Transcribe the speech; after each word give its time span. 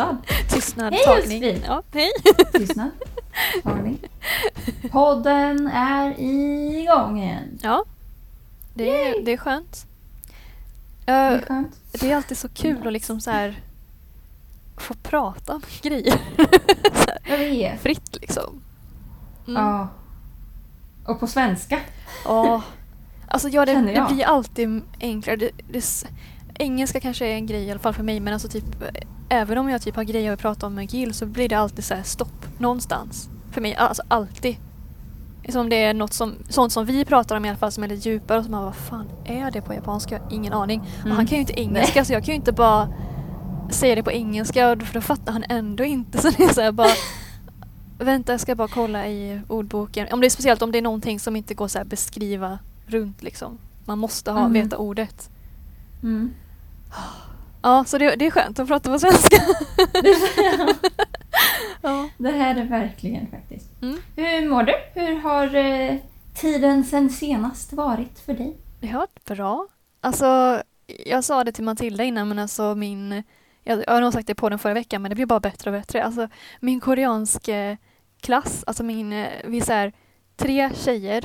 Tystnad. 0.00 0.48
Tystnad, 0.48 0.92
Hej. 0.94 1.02
Josefin. 1.16 1.62
Ja, 1.66 1.82
hej. 1.92 2.10
Tystnad. 2.52 2.90
Tagning. 3.62 3.98
Podden 4.90 5.66
är 5.66 6.20
igång 6.20 7.18
igen. 7.22 7.58
Ja. 7.62 7.84
Det 8.74 9.08
är, 9.08 9.22
det 9.24 9.32
är 9.32 9.36
skönt. 9.36 9.86
Det 11.04 11.12
Eh, 11.12 11.16
är 11.32 11.40
skönt. 11.42 11.76
det 11.92 12.10
är 12.12 12.16
alltid 12.16 12.38
så 12.38 12.48
kul 12.48 12.86
att 12.86 12.92
liksom 12.92 13.20
så 13.20 13.30
här 13.30 13.60
få 14.76 14.94
prata 14.94 15.54
om 15.54 15.62
grejer. 15.82 16.16
så 16.94 17.10
här, 17.22 17.38
Jag 17.38 17.38
vet. 17.38 17.80
fritt 17.80 18.16
liksom. 18.20 18.62
Mm. 19.48 19.62
Ja. 19.62 19.88
Och 21.06 21.20
på 21.20 21.26
svenska. 21.26 21.80
Ja. 22.24 22.62
Alltså 23.28 23.48
ja, 23.48 23.66
det, 23.66 23.72
Känner 23.72 23.86
det 23.92 23.98
jag. 23.98 24.12
blir 24.14 24.24
alltid 24.24 24.82
enklare. 25.00 25.36
Det, 25.36 25.50
det, 25.72 26.04
engelska 26.60 27.00
kanske 27.00 27.26
är 27.26 27.34
en 27.34 27.46
grej 27.46 27.64
i 27.64 27.70
alla 27.70 27.80
fall 27.80 27.94
för 27.94 28.02
mig 28.02 28.20
men 28.20 28.32
alltså 28.32 28.48
typ 28.48 28.64
även 29.28 29.58
om 29.58 29.68
jag 29.70 29.82
typ 29.82 29.96
har 29.96 30.04
grejer 30.04 30.32
att 30.32 30.40
prata 30.40 30.66
om 30.66 30.74
med 30.74 30.92
Gil 30.94 31.14
så 31.14 31.26
blir 31.26 31.48
det 31.48 31.54
alltid 31.54 31.84
så 31.84 31.94
här 31.94 32.02
stopp 32.02 32.46
någonstans. 32.58 33.28
För 33.50 33.60
mig, 33.60 33.74
alltså 33.74 34.02
alltid. 34.08 34.56
Som 35.48 35.68
det 35.68 35.76
är 35.84 35.94
något 35.94 36.12
som, 36.12 36.34
sånt 36.48 36.72
som 36.72 36.86
vi 36.86 37.04
pratar 37.04 37.36
om 37.36 37.44
i 37.44 37.48
alla 37.48 37.58
fall 37.58 37.72
som 37.72 37.84
är 37.84 37.88
lite 37.88 38.08
djupare 38.08 38.38
och 38.38 38.44
som 38.44 38.52
man 38.52 38.64
vad 38.64 38.74
fan 38.74 39.06
är 39.24 39.50
det 39.50 39.62
på 39.62 39.74
japanska? 39.74 40.14
Jag 40.14 40.22
har 40.22 40.32
ingen 40.32 40.52
aning. 40.52 40.80
Och 40.80 41.04
Mm. 41.04 41.16
han 41.16 41.26
kan 41.26 41.36
ju 41.36 41.40
inte 41.40 41.60
engelska 41.60 42.04
så 42.04 42.12
jag 42.12 42.24
kan 42.24 42.32
ju 42.32 42.36
inte 42.36 42.52
bara 42.52 42.88
säga 43.70 43.94
det 43.94 44.02
på 44.02 44.12
engelska 44.12 44.70
och 44.72 44.82
för 44.82 44.94
då 44.94 45.00
fattar 45.00 45.32
han 45.32 45.44
ändå 45.48 45.84
inte. 45.84 46.18
Så 46.22 46.30
det 46.30 46.44
är 46.44 46.52
så 46.66 46.72
bara 46.72 46.88
Vänta, 47.98 48.32
jag 48.32 48.40
ska 48.40 48.54
bara 48.54 48.68
kolla 48.68 49.08
i 49.08 49.40
ordboken. 49.48 50.06
Om 50.12 50.20
det 50.20 50.26
är 50.26 50.30
speciellt 50.30 50.62
om 50.62 50.72
det 50.72 50.78
är 50.78 50.82
någonting 50.82 51.20
som 51.20 51.36
inte 51.36 51.54
går 51.54 51.68
så 51.68 51.78
här 51.78 51.84
beskriva 51.84 52.58
runt 52.86 53.22
liksom. 53.22 53.58
Man 53.84 53.98
måste 53.98 54.30
ha, 54.30 54.40
Mm. 54.40 54.52
veta 54.52 54.76
ordet. 54.76 55.30
Mm. 56.02 56.30
Ja, 57.62 57.84
så 57.84 57.98
det, 57.98 58.16
det 58.16 58.26
är 58.26 58.30
skönt 58.30 58.58
att 58.58 58.68
prata 58.68 58.92
på 58.92 58.98
svenska. 58.98 59.36
ja. 61.82 62.08
Det 62.18 62.30
här 62.30 62.56
är 62.56 62.64
verkligen 62.64 63.30
faktiskt. 63.30 63.82
Mm. 63.82 63.98
Hur 64.16 64.48
mår 64.48 64.62
du? 64.62 64.74
Hur 64.94 65.20
har 65.20 65.54
eh, 65.54 65.96
tiden 66.34 66.84
sen 66.84 67.10
senast 67.10 67.72
varit 67.72 68.18
för 68.18 68.34
dig? 68.34 68.56
Det 68.80 68.86
har 68.86 68.98
varit 68.98 69.24
bra. 69.24 69.66
Alltså, 70.00 70.62
jag 71.06 71.24
sa 71.24 71.44
det 71.44 71.52
till 71.52 71.64
Matilda 71.64 72.04
innan 72.04 72.28
men 72.28 72.38
alltså 72.38 72.74
min 72.74 73.22
jag, 73.64 73.84
jag 73.86 73.92
har 73.92 74.00
nog 74.00 74.12
sagt 74.12 74.26
det 74.26 74.34
på 74.34 74.48
den 74.48 74.58
förra 74.58 74.74
veckan 74.74 75.02
men 75.02 75.08
det 75.08 75.14
blir 75.14 75.26
bara 75.26 75.40
bättre 75.40 75.70
och 75.70 75.76
bättre. 75.76 76.04
Alltså 76.04 76.28
min 76.60 76.80
koreansk 76.80 77.48
eh, 77.48 77.76
klass, 78.20 78.64
alltså 78.66 78.82
min, 78.82 79.12
eh, 79.12 79.28
vi 79.44 79.58
är 79.58 79.64
så 79.64 79.72
här, 79.72 79.92
tre 80.36 80.70
tjejer 80.74 81.24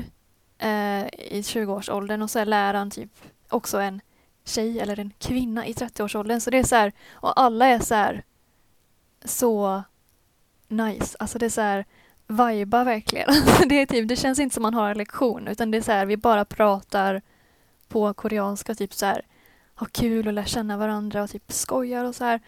eh, 0.57 1.05
i 1.05 1.41
20-årsåldern 1.45 2.21
och 2.21 2.29
så 2.29 2.39
är 2.39 2.45
läraren 2.45 2.91
typ 2.91 3.11
också 3.49 3.77
en 3.77 4.01
tjej 4.45 4.79
eller 4.79 4.99
en 4.99 5.13
kvinna 5.17 5.67
i 5.67 5.73
30-årsåldern. 5.73 6.39
Så 6.39 6.49
det 6.49 6.57
är 6.57 6.63
så 6.63 6.75
här, 6.75 6.93
och 7.11 7.39
alla 7.39 7.65
är 7.65 7.79
så 7.79 7.95
här 7.95 8.23
så 9.25 9.83
nice. 10.67 11.17
Alltså 11.19 11.39
det 11.39 11.45
är 11.45 11.49
så 11.49 11.61
här 11.61 11.85
viba 12.27 12.83
verkligen. 12.83 13.29
Alltså 13.29 13.67
det, 13.67 13.81
är 13.81 13.85
typ, 13.85 14.07
det 14.07 14.15
känns 14.15 14.39
inte 14.39 14.53
som 14.53 14.63
man 14.63 14.73
har 14.73 14.89
en 14.89 14.97
lektion 14.97 15.47
utan 15.47 15.71
det 15.71 15.77
är 15.77 15.81
så 15.81 15.91
här, 15.91 16.05
vi 16.05 16.17
bara 16.17 16.45
pratar 16.45 17.21
på 17.87 18.13
koreanska, 18.13 18.75
typ 18.75 18.93
så 18.93 19.05
här 19.05 19.21
ha 19.75 19.87
kul 19.91 20.27
och 20.27 20.33
lär 20.33 20.43
känna 20.43 20.77
varandra 20.77 21.23
och 21.23 21.29
typ 21.29 21.51
skojar 21.51 22.05
och 22.05 22.15
så 22.15 22.23
här. 22.23 22.39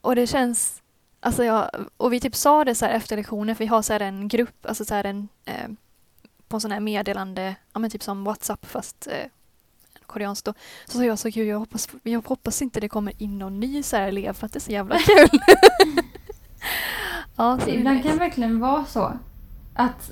Och 0.00 0.14
det 0.14 0.26
känns, 0.26 0.82
alltså 1.20 1.44
jag, 1.44 1.70
och 1.96 2.12
vi 2.12 2.20
typ 2.20 2.34
sa 2.34 2.64
det 2.64 2.74
så 2.74 2.86
här 2.86 2.92
efter 2.92 3.16
lektionen 3.16 3.56
för 3.56 3.64
vi 3.64 3.68
har 3.68 3.82
så 3.82 3.92
här 3.92 4.00
en 4.00 4.28
grupp, 4.28 4.66
alltså 4.66 4.84
så 4.84 4.94
här 4.94 5.04
en, 5.04 5.28
eh, 5.44 5.68
på 6.48 6.56
en 6.56 6.60
sån 6.60 6.72
här 6.72 6.80
meddelande, 6.80 7.54
ja 7.72 7.78
men 7.78 7.90
typ 7.90 8.02
som 8.02 8.24
WhatsApp 8.24 8.66
fast 8.66 9.06
eh, 9.06 9.30
koreanskt 10.08 10.46
då. 10.46 10.54
Så 10.86 10.98
sa 10.98 11.04
jag 11.04 11.18
så 11.18 11.28
gud 11.28 11.46
jag 11.48 11.58
hoppas, 11.58 11.88
jag 12.02 12.28
hoppas 12.28 12.62
inte 12.62 12.80
det 12.80 12.88
kommer 12.88 13.22
in 13.22 13.38
någon 13.38 13.60
ny 13.60 13.82
så 13.82 13.96
här 13.96 14.08
elev 14.08 14.32
för 14.32 14.46
att 14.46 14.52
det 14.52 14.58
är 14.58 14.60
så 14.60 14.72
jävla 14.72 14.98
kul. 15.06 15.40
ja, 17.36 17.58
så 17.64 17.70
Ibland 17.70 18.02
kan 18.02 18.12
det 18.12 18.18
verkligen 18.18 18.60
vara 18.60 18.84
så 18.84 19.12
att 19.74 20.10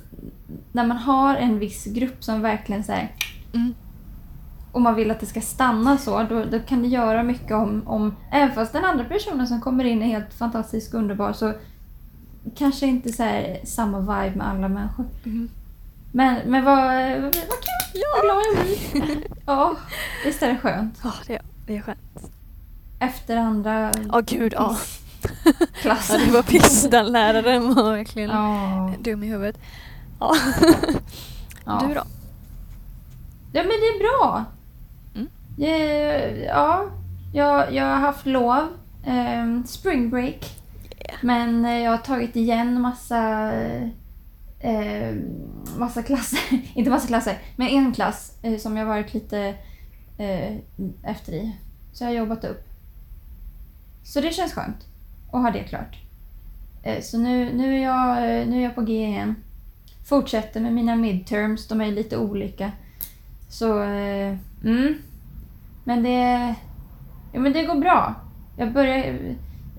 när 0.73 0.87
man 0.87 0.97
har 0.97 1.35
en 1.37 1.59
viss 1.59 1.85
grupp 1.85 2.25
som 2.25 2.43
verkligen 2.43 2.85
så 2.85 2.93
här, 2.93 3.13
Mm. 3.55 3.75
och 4.73 4.81
man 4.83 4.95
vill 4.95 5.11
att 5.11 5.21
det 5.21 5.27
ska 5.27 5.41
stanna 5.41 5.99
så, 5.99 6.23
då, 6.23 6.45
då 6.45 6.61
kan 6.61 6.83
det 6.83 6.89
göra 6.89 7.23
mycket 7.23 7.53
om, 7.53 7.83
om... 7.87 8.17
Även 8.33 8.55
fast 8.55 8.73
den 8.73 8.85
andra 8.85 9.05
personen 9.05 9.47
som 9.47 9.61
kommer 9.61 9.85
in 9.85 10.03
är 10.03 10.07
helt 10.07 10.35
fantastisk 10.35 10.95
och 10.95 11.01
underbar 11.01 11.33
så 11.33 11.53
kanske 12.57 12.87
inte 12.87 13.13
så 13.13 13.23
här, 13.23 13.61
samma 13.65 14.01
vibe 14.01 14.37
med 14.37 14.49
alla 14.49 14.69
människor. 14.69 15.05
Mm. 15.25 15.49
Men, 16.17 16.51
men 16.51 16.65
vad, 16.65 16.77
vad, 16.77 17.23
vad 17.23 17.33
kul! 17.33 18.03
Vad 18.15 18.25
glad 18.25 18.43
jag 18.47 18.65
blir. 18.65 19.27
Ja, 19.47 19.77
visst 20.25 20.43
är 20.43 20.49
det 20.49 20.59
skönt. 20.59 20.99
Ja, 21.05 21.13
det, 21.27 21.39
det 21.67 21.77
är 21.77 21.81
skönt. 21.81 22.31
Efter 23.01 23.37
andra 23.37 23.93
Ja, 24.13 24.21
gud 24.27 24.53
ja. 24.53 24.77
klassen. 25.81 26.21
Ja, 26.21 26.27
det 26.27 26.33
var 26.33 26.43
piss. 26.43 26.83
Den 26.91 27.07
läraren 27.07 27.75
var 27.75 27.93
verkligen 27.93 28.31
Ja. 28.31 28.93
dum 29.01 29.23
i 29.23 29.27
huvudet. 29.27 29.59
Ja. 30.21 30.35
ja. 31.67 31.83
Du 31.89 31.95
då? 31.95 32.03
Ja 33.53 33.63
men 33.63 33.69
det 33.69 33.87
är 33.87 33.99
bra. 33.99 34.45
Mm. 35.15 35.29
Eh, 35.59 36.45
Ja, 36.45 36.85
jag, 37.35 37.73
jag 37.75 37.85
har 37.85 37.97
haft 37.97 38.27
lov. 38.27 38.59
Eh, 39.07 39.65
spring 39.67 40.11
break. 40.11 40.57
Yeah. 41.01 41.19
Men 41.21 41.65
eh, 41.65 41.79
jag 41.83 41.91
har 41.91 41.99
tagit 41.99 42.37
igen 42.37 42.81
massa, 42.81 43.53
eh, 44.61 45.15
massa 45.79 46.03
klasser. 46.03 46.41
Inte 46.75 46.91
massa 46.91 47.07
klasser, 47.07 47.39
men 47.57 47.69
en 47.69 47.93
klass 47.93 48.39
eh, 48.43 48.59
som 48.59 48.77
jag 48.77 48.87
varit 48.87 49.15
lite 49.15 49.55
eh, 50.19 50.57
efter 51.03 51.33
i. 51.33 51.57
Så 51.93 52.05
jag 52.05 52.09
har 52.09 52.15
jobbat 52.15 52.45
upp. 52.45 52.69
Så 54.03 54.21
det 54.21 54.31
känns 54.31 54.53
skönt 54.53 54.87
att 55.33 55.43
ha 55.43 55.51
det 55.51 55.65
klart. 55.65 55.97
Eh, 56.83 57.03
så 57.03 57.19
nu, 57.19 57.53
nu, 57.53 57.77
är 57.77 57.83
jag, 57.83 58.17
eh, 58.17 58.47
nu 58.47 58.59
är 58.59 58.63
jag 58.63 58.75
på 58.75 58.83
G 58.83 59.07
igen. 59.07 59.37
Fortsätter 60.05 60.61
med 60.61 60.73
mina 60.73 60.97
midterms, 60.97 61.69
de 61.69 61.81
är 61.81 61.93
lite 61.93 62.17
olika. 62.17 62.73
Så, 63.49 63.83
eh, 63.83 64.37
mm. 64.65 64.95
Men 65.85 66.03
det, 66.03 66.55
ja, 67.33 67.41
men 67.41 67.53
det 67.53 67.63
går 67.63 67.75
bra. 67.75 68.15
Jag 68.57 68.73
börjar 68.73 68.97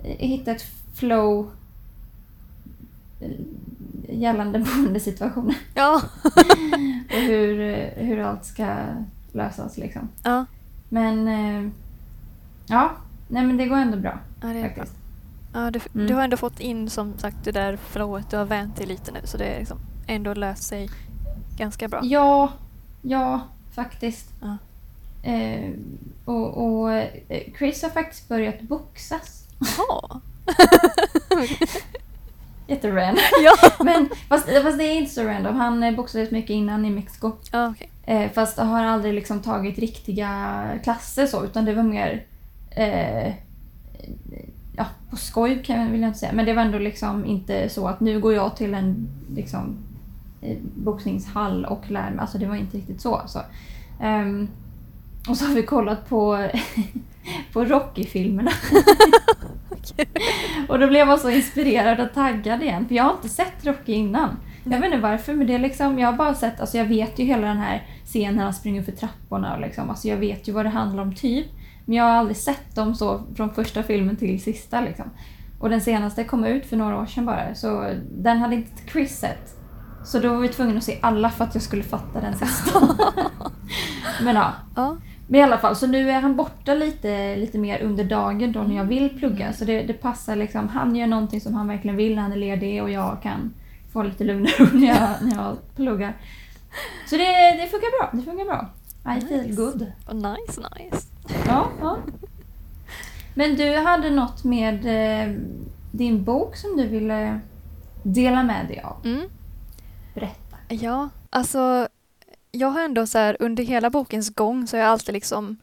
eh, 0.04 0.18
hitta 0.18 0.52
ett 0.52 0.66
flow 0.94 1.52
gällande 4.10 4.60
boendesituationen. 4.76 5.56
Ja. 5.74 6.02
Och 7.10 7.22
hur, 7.22 7.58
hur 7.96 8.20
allt 8.20 8.46
ska 8.46 8.76
lösas 9.32 9.78
liksom. 9.78 10.10
ja. 10.24 10.46
Men 10.90 11.28
eh, 11.28 11.72
ja, 12.68 12.92
nej 13.28 13.44
men 13.46 13.58
det 13.58 13.66
går 13.66 13.78
ändå 13.78 13.98
bra 13.98 14.20
Ja, 14.42 14.48
det 14.48 14.54
är 14.60 14.62
bra. 14.62 14.70
faktiskt. 14.76 14.98
Ja, 15.54 15.72
du, 15.72 15.80
Mm. 15.94 16.08
du 16.08 16.14
har 16.14 16.24
ändå 16.24 16.38
fått 16.38 16.60
in 16.60 16.90
som 16.90 17.18
sagt 17.18 17.38
det 17.44 17.52
där 17.52 17.78
flowet. 17.78 18.30
Du 18.30 18.38
har 18.38 18.46
vänt 18.46 18.76
dig 18.76 18.86
lite 18.86 19.12
nu 19.12 19.20
så 19.24 19.38
det 19.38 19.46
är 19.46 19.60
liksom 19.60 19.78
ändå 20.08 20.34
löst 20.34 20.64
sig 20.64 20.90
ganska 21.58 21.88
bra. 21.88 22.00
Ja, 22.04 22.52
ja 23.02 23.42
faktiskt. 23.72 24.30
Ja. 24.42 24.58
Eh, 25.32 25.72
och, 26.26 26.58
och 26.82 26.92
eh, 26.94 27.08
Chris 27.58 27.84
har 27.84 27.90
faktiskt 27.90 28.28
börjat 28.30 28.62
boxas. 28.62 29.44
Jaha. 29.60 30.22
Jätterandom. 32.68 33.24
ja. 33.44 33.56
Men 33.84 34.10
fast, 34.30 34.50
fast 34.64 34.78
det 34.78 34.84
är 34.84 34.98
inte 34.98 35.14
så 35.14 35.24
random. 35.24 35.56
Han 35.56 35.84
eh, 35.84 35.96
boxades 35.96 36.32
mycket 36.32 36.50
innan 36.50 36.86
i 36.86 36.90
Mexiko. 36.90 37.32
okej. 37.54 37.90
Eh, 38.04 38.32
fast 38.32 38.58
har 38.58 38.84
aldrig 38.84 39.14
liksom 39.14 39.42
tagit 39.42 39.80
riktiga 39.80 40.64
klasser 40.84 41.26
så, 41.28 41.46
utan 41.46 41.66
det 41.66 41.74
var 41.74 41.84
mer 41.84 42.26
eh, 42.70 43.34
ja, 44.78 44.86
på 45.10 45.16
skoj 45.16 45.64
kan 45.64 45.82
jag, 45.82 45.90
vill 45.90 46.02
jag 46.02 46.10
inte 46.10 46.20
säga. 46.20 46.34
Men 46.34 46.46
det 46.46 46.54
var 46.54 46.62
ändå 46.62 46.80
liksom 46.80 47.26
inte 47.26 47.70
så 47.70 47.88
att 47.88 48.00
nu 48.00 48.20
går 48.20 48.34
jag 48.34 48.56
till 48.56 48.74
en 48.74 49.10
liksom, 49.36 49.78
eh, 50.42 50.58
boxningshall 50.76 51.66
och 51.66 51.92
lär 51.92 52.12
mig. 52.12 52.20
Alltså 52.20 52.38
det 52.38 52.46
var 52.46 52.56
inte 52.56 52.78
riktigt 52.78 53.02
så. 53.02 53.22
så. 53.28 53.40
Ehm, 54.02 54.48
och 55.30 55.38
så 55.38 55.46
har 55.46 55.56
vi 55.56 55.64
kollat 55.64 56.10
på, 56.10 56.50
på 57.54 57.66
Rocky-filmerna. 57.66 58.52
och 60.70 60.80
då 60.80 60.88
blev 60.88 61.08
jag 61.08 61.20
så 61.20 61.30
inspirerad 61.30 62.00
och 62.00 62.14
taggad 62.14 62.64
igen. 62.64 62.88
För 62.88 62.96
jag 62.96 63.04
har 63.04 63.12
inte 63.12 63.30
sett 63.30 63.66
Rocky 63.66 63.94
innan. 63.94 64.30
Jag 64.64 64.80
vet 64.80 64.86
inte 64.86 64.98
varför, 64.98 65.34
men 65.34 65.48
det 65.48 65.54
är 65.54 65.60
liksom, 65.60 66.00
jag 66.00 66.08
har 66.08 66.18
bara 66.18 66.34
sett, 66.34 66.60
alltså 66.60 66.78
jag 66.78 66.86
vet 66.86 67.20
ju 67.20 67.26
hela 67.26 67.48
den 67.48 67.58
här 67.58 67.88
scenen 68.06 68.36
när 68.36 68.44
han 68.44 68.54
springer 68.54 68.84
för 68.84 68.92
trapporna 68.92 69.56
och 69.56 69.62
liksom, 69.62 69.90
alltså 69.90 70.08
jag 70.08 70.18
vet 70.18 70.48
ju 70.48 70.52
vad 70.52 70.66
det 70.66 70.70
handlar 70.70 71.04
om 71.04 71.16
typ. 71.16 71.48
Men 71.86 71.96
jag 71.96 72.04
har 72.04 72.12
aldrig 72.12 72.38
sett 72.38 72.76
dem 72.76 72.96
så 72.96 73.22
från 73.36 73.54
första 73.54 73.84
filmen 73.84 74.16
till 74.16 74.44
sista 74.44 74.82
liksom. 74.82 75.06
Och 75.60 75.70
den 75.70 75.82
senaste 75.82 76.24
kom 76.24 76.46
ut 76.46 76.66
för 76.66 76.78
några 76.78 76.98
år 76.98 77.06
sedan 77.06 77.26
bara, 77.26 77.56
så 77.56 77.94
den 78.12 78.38
hade 78.38 78.56
inte 78.56 78.92
Chris 78.92 79.20
sett. 79.20 79.58
Så 80.06 80.20
då 80.20 80.30
var 80.30 80.38
vi 80.38 80.48
tvungna 80.48 80.78
att 80.78 80.84
se 80.84 80.98
alla 81.02 81.30
för 81.30 81.44
att 81.44 81.56
jag 81.56 81.64
skulle 81.64 81.84
fatta 81.84 82.22
den 82.22 82.36
sista. 82.36 82.80
men 84.24 84.36
ja. 84.36 84.54
Ja. 84.76 84.98
Men 85.28 85.40
i 85.40 85.44
alla 85.44 85.58
fall, 85.58 85.76
så 85.76 85.88
nu 85.88 86.12
är 86.12 86.20
han 86.22 86.36
borta 86.36 86.74
lite, 86.74 87.36
lite 87.36 87.58
mer 87.58 87.82
under 87.82 88.04
dagen 88.04 88.52
då 88.52 88.60
när 88.60 88.76
jag 88.76 88.84
vill 88.84 89.10
plugga. 89.20 89.54
Så 89.54 89.66
det, 89.66 89.82
det 89.84 89.94
passar 89.94 90.36
liksom. 90.36 90.68
Han 90.70 90.96
gör 90.96 91.08
någonting 91.08 91.42
som 91.42 91.54
han 91.54 91.68
verkligen 91.68 91.98
vill 91.98 92.16
när 92.16 92.22
han 92.22 92.32
är 92.32 92.36
ledig 92.38 92.84
och 92.84 92.90
jag 92.92 93.18
kan 93.24 93.54
få 93.94 94.04
lite 94.04 94.24
lugn 94.24 94.44
och 94.44 94.60
ro 94.60 94.80
när 94.80 94.88
jag, 94.88 95.10
när 95.22 95.36
jag 95.36 95.58
pluggar. 95.76 96.14
Så 97.10 97.16
det, 97.18 97.52
det 97.62 97.68
funkar 97.68 98.00
bra. 98.00 98.20
Det 98.20 98.26
funkar 98.32 98.46
bra. 98.46 98.70
I 99.18 99.22
feel 99.22 99.42
Nice. 99.48 99.62
good. 99.62 99.92
Oh, 100.08 100.16
nice, 100.16 100.62
nice. 100.78 101.08
Ja, 101.48 101.68
ja. 101.82 101.98
Men 103.36 103.56
du 103.56 103.78
hade 103.78 104.10
något 104.10 104.44
med 104.44 104.86
eh, 104.86 105.34
din 105.92 106.24
bok 106.24 106.56
som 106.56 106.78
du 106.78 106.88
ville 106.88 107.40
dela 108.04 108.44
med 108.44 108.68
dig 108.68 108.80
av. 108.82 109.06
Mm. 109.06 109.28
Berätta. 110.14 110.58
Ja, 110.70 111.10
alltså 111.30 111.88
jag 112.58 112.68
har 112.68 112.82
ändå 112.82 113.08
så 113.08 113.18
här 113.18 113.38
under 113.40 113.64
hela 113.64 113.90
bokens 113.90 114.30
gång 114.30 114.68
så 114.68 114.78
har 114.78 114.82
jag 114.82 114.90
alltid 114.90 115.14
liksom 115.14 115.58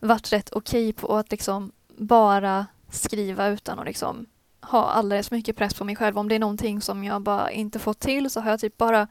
varit 0.00 0.32
rätt 0.32 0.50
okej 0.52 0.92
på 0.92 1.16
att 1.16 1.30
liksom 1.30 1.72
bara 1.96 2.66
skriva 2.90 3.48
utan 3.48 3.78
att 3.78 3.86
liksom 3.86 4.26
ha 4.60 4.84
alldeles 4.84 5.28
för 5.28 5.36
mycket 5.36 5.56
press 5.56 5.74
på 5.74 5.84
mig 5.84 5.96
själv. 5.96 6.18
Om 6.18 6.28
det 6.28 6.34
är 6.34 6.38
någonting 6.38 6.80
som 6.80 7.04
jag 7.04 7.22
bara 7.22 7.50
inte 7.50 7.78
fått 7.78 8.00
till 8.00 8.30
så 8.30 8.40
har 8.40 8.50
jag 8.50 8.60
typ 8.60 8.76
bara 8.76 9.08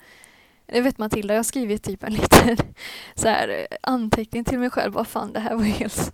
jag 0.67 0.83
vet 0.83 0.97
Matilda, 0.97 1.33
jag 1.33 1.39
har 1.39 1.43
skrivit 1.43 1.83
typ 1.83 2.03
en 2.03 2.13
liten 2.21 2.57
så 3.15 3.27
här, 3.27 3.67
anteckning 3.81 4.43
till 4.43 4.59
mig 4.59 4.69
själv. 4.69 4.93
Vad 4.93 5.07
fan, 5.07 5.33
det 5.33 5.39
här 5.39 5.55
var 5.55 5.63
helt 5.63 6.13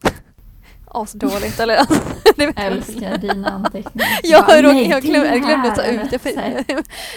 asdåligt. 0.93 1.59
Eller, 1.59 1.75
alltså, 1.77 2.03
jag. 2.35 2.53
Älskar 2.55 3.17
dina 3.17 3.49
anteckningar. 3.49 4.07
Jag, 4.23 4.45
Bara, 4.45 4.55
jag, 4.59 4.73
nej, 4.75 4.89
jag, 4.89 5.01
glömde, 5.01 5.67
jag 5.67 5.75
ta 5.75 5.83
ut 5.83 6.21
för, 6.21 6.31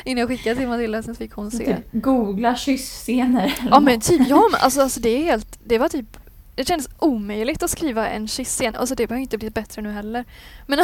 innan 0.04 0.20
jag 0.20 0.28
skickade 0.28 0.56
till 0.56 0.68
Matilda, 0.68 1.02
sen 1.02 1.14
fick 1.14 1.32
hon 1.32 1.50
se. 1.50 1.64
Typ, 1.64 1.86
googla 1.92 2.56
kyssscener. 2.56 3.54
Ja 3.70 3.80
men 3.80 4.00
typ, 4.00 4.28
ja 4.28 4.48
men 4.52 4.60
alltså, 4.60 4.80
alltså 4.80 5.00
det 5.00 5.08
är 5.08 5.24
helt, 5.24 5.58
det 5.64 5.78
var 5.78 5.88
typ 5.88 6.16
det 6.54 6.64
kändes 6.68 6.88
omöjligt 6.98 7.62
att 7.62 7.70
skriva 7.70 8.08
en 8.08 8.28
kyssscen. 8.28 8.76
Alltså 8.76 8.94
det 8.94 9.10
har 9.10 9.16
inte 9.16 9.38
blivit 9.38 9.54
bättre 9.54 9.82
nu 9.82 9.90
heller. 9.90 10.24
Men, 10.66 10.78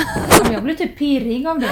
Jag 0.53 0.63
blir 0.63 0.75
typ 0.75 0.99
pirrig 0.99 1.47
av 1.47 1.59
det. 1.59 1.71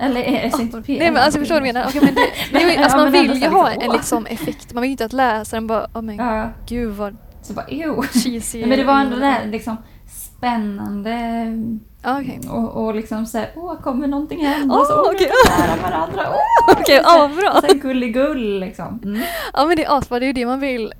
Eller 0.00 0.20
är 0.20 0.50
det 0.56 0.62
inte 0.62 0.82
pirrig? 0.82 0.98
nej 0.98 1.10
men 1.10 1.22
alltså 1.22 1.38
förstår 1.40 1.54
du 1.54 1.60
vad 1.60 1.68
jag 1.68 1.74
menar? 1.74 1.88
Okej, 1.88 2.00
men 2.04 2.14
det, 2.14 2.58
det, 2.58 2.76
alltså, 2.76 2.98
man 2.98 3.12
vill 3.12 3.42
ju 3.42 3.48
ha 3.48 3.68
liksom, 3.68 3.86
en 3.90 3.92
liksom 3.92 4.26
effekt. 4.26 4.72
Man 4.72 4.80
vill 4.82 4.88
ju 4.88 4.92
inte 4.92 5.04
att 5.04 5.12
läsaren 5.12 5.66
bara, 5.66 5.86
åh 5.94 6.02
men 6.02 6.16
Ja, 6.16 6.50
gud 6.68 6.94
vad 6.94 7.16
så 7.42 7.52
bara 7.52 7.66
ew. 7.68 8.02
cheesy. 8.12 8.66
Men 8.66 8.78
det 8.78 8.84
var 8.84 9.00
ändå 9.00 9.16
det 9.16 9.26
här 9.26 9.46
liksom 9.46 9.76
spännande 10.42 11.46
okej. 12.04 12.40
och, 12.50 12.84
och 12.84 12.94
liksom 12.94 13.26
såhär, 13.26 13.50
åh 13.56 13.80
kommer 13.80 14.06
någonting 14.06 14.46
hända? 14.46 14.74
Åh, 14.74 14.86
så, 14.86 15.12
nära 15.60 15.82
varandra. 15.82 16.22
Åh, 16.28 16.72
Okej, 16.80 17.00
ja 17.04 17.30
bra. 17.36 17.60
så 17.60 17.66
här 17.66 17.74
gulligull 17.74 18.60
liksom. 18.60 19.00
Mm. 19.04 19.22
Ja 19.52 19.66
men 19.66 19.76
det 19.76 19.84
är 19.84 19.98
asbra, 19.98 20.18
det 20.18 20.24
är 20.24 20.26
ju 20.26 20.32
det 20.32 20.46
man 20.46 20.60
vill 20.60 20.92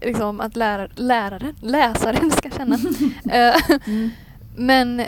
liksom 0.00 0.40
att 0.40 0.56
lära, 0.56 0.88
läraren, 0.94 1.54
läsaren 1.60 2.30
ska 2.30 2.50
känna. 2.50 2.78
Eh, 3.30 3.56
Mm. 3.86 4.10
Men 4.56 5.02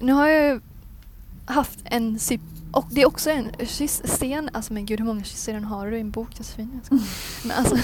nu 0.00 0.12
har 0.12 0.28
jag 0.28 0.60
haft 1.46 1.78
en 1.84 2.18
syp 2.18 2.40
och 2.72 2.86
det 2.90 3.02
är 3.02 3.06
också 3.06 3.30
en 3.30 3.46
kyssscen. 3.66 4.50
Alltså 4.52 4.72
men 4.72 4.86
gud 4.86 4.98
hur 5.00 5.06
många 5.06 5.24
kyssscener 5.24 5.60
har 5.60 5.90
du 5.90 5.96
i 5.96 6.00
en 6.00 6.10
bok 6.10 6.28
Josefin? 6.38 6.80
Men, 7.44 7.56
alltså, 7.56 7.76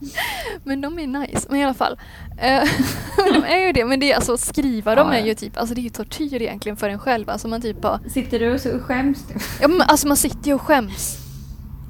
men 0.64 0.80
de 0.80 0.98
är 0.98 1.06
nice. 1.06 1.46
Men 1.50 1.60
i 1.60 1.64
alla 1.64 1.74
fall. 1.74 1.98
eh, 2.38 2.62
de 3.34 3.44
är 3.44 3.66
ju 3.66 3.72
det. 3.72 3.84
Men 3.84 4.00
det 4.00 4.12
är 4.12 4.16
alltså 4.16 4.32
att 4.34 4.40
skriva 4.40 4.94
dem 4.94 5.08
Ja, 5.12 5.14
är 5.18 5.26
ju 5.26 5.34
typ, 5.34 5.56
alltså 5.56 5.74
det 5.74 5.80
är 5.80 5.82
ju 5.82 5.88
tortyr 5.90 6.42
egentligen 6.42 6.76
för 6.76 6.88
en 6.88 6.98
själv. 6.98 7.30
Alltså 7.30 7.48
man 7.48 7.60
typ 7.62 7.80
bara, 7.80 8.00
Sitter 8.08 8.38
du 8.38 8.54
och 8.54 8.60
så 8.60 8.78
skäms 8.78 9.18
du? 9.28 9.34
ja, 9.60 9.68
men 9.68 9.80
alltså 9.82 10.08
man 10.08 10.16
sitter 10.16 10.46
ju 10.46 10.54
och 10.54 10.62
skäms. 10.62 11.16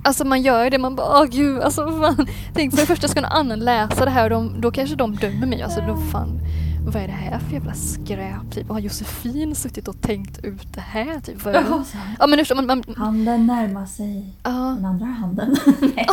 Alltså 0.05 0.25
man 0.25 0.43
gör 0.43 0.71
det, 0.71 0.79
man 0.79 0.97
bara 0.97 1.21
åh 1.21 1.27
gud, 1.27 1.61
alltså 1.61 1.85
vad 1.85 2.17
fan. 2.17 2.27
Tänk 2.55 2.71
för 2.75 2.81
det 2.81 2.87
första 2.87 3.09
ska 3.09 3.21
någon 3.21 3.31
annan 3.33 3.59
läsa 3.61 4.05
det 4.05 4.11
här 4.11 4.25
och 4.25 4.31
de, 4.31 4.61
då 4.61 4.71
kanske 4.71 4.97
de 4.97 5.17
dömer 5.17 5.47
mig. 5.47 5.63
Alltså 5.63 5.81
då 5.81 5.97
fan, 6.13 6.41
vad 6.87 7.03
är 7.03 7.07
det 7.07 7.13
här 7.13 7.39
för 7.39 7.53
jävla 7.53 7.75
skräp? 7.75 8.51
Typ, 8.55 8.69
har 8.69 8.79
Josefin 8.79 9.55
suttit 9.55 9.89
och 9.89 10.01
tänkt 10.03 10.45
ut 10.45 10.75
det 10.75 10.81
här? 10.81 11.21
Typ, 11.21 11.45
vad 11.45 11.55
här. 11.55 12.17
Ja 12.19 12.27
men 12.27 12.39
förstår 12.39 12.55
man, 12.57 12.67
man 12.67 12.85
Handen 12.97 13.47
närmar 13.47 13.87
sig 13.87 14.35
ja. 14.43 14.51
den 14.51 14.85
andra 14.85 15.07
handen. 15.07 15.57
Nej. 15.81 16.07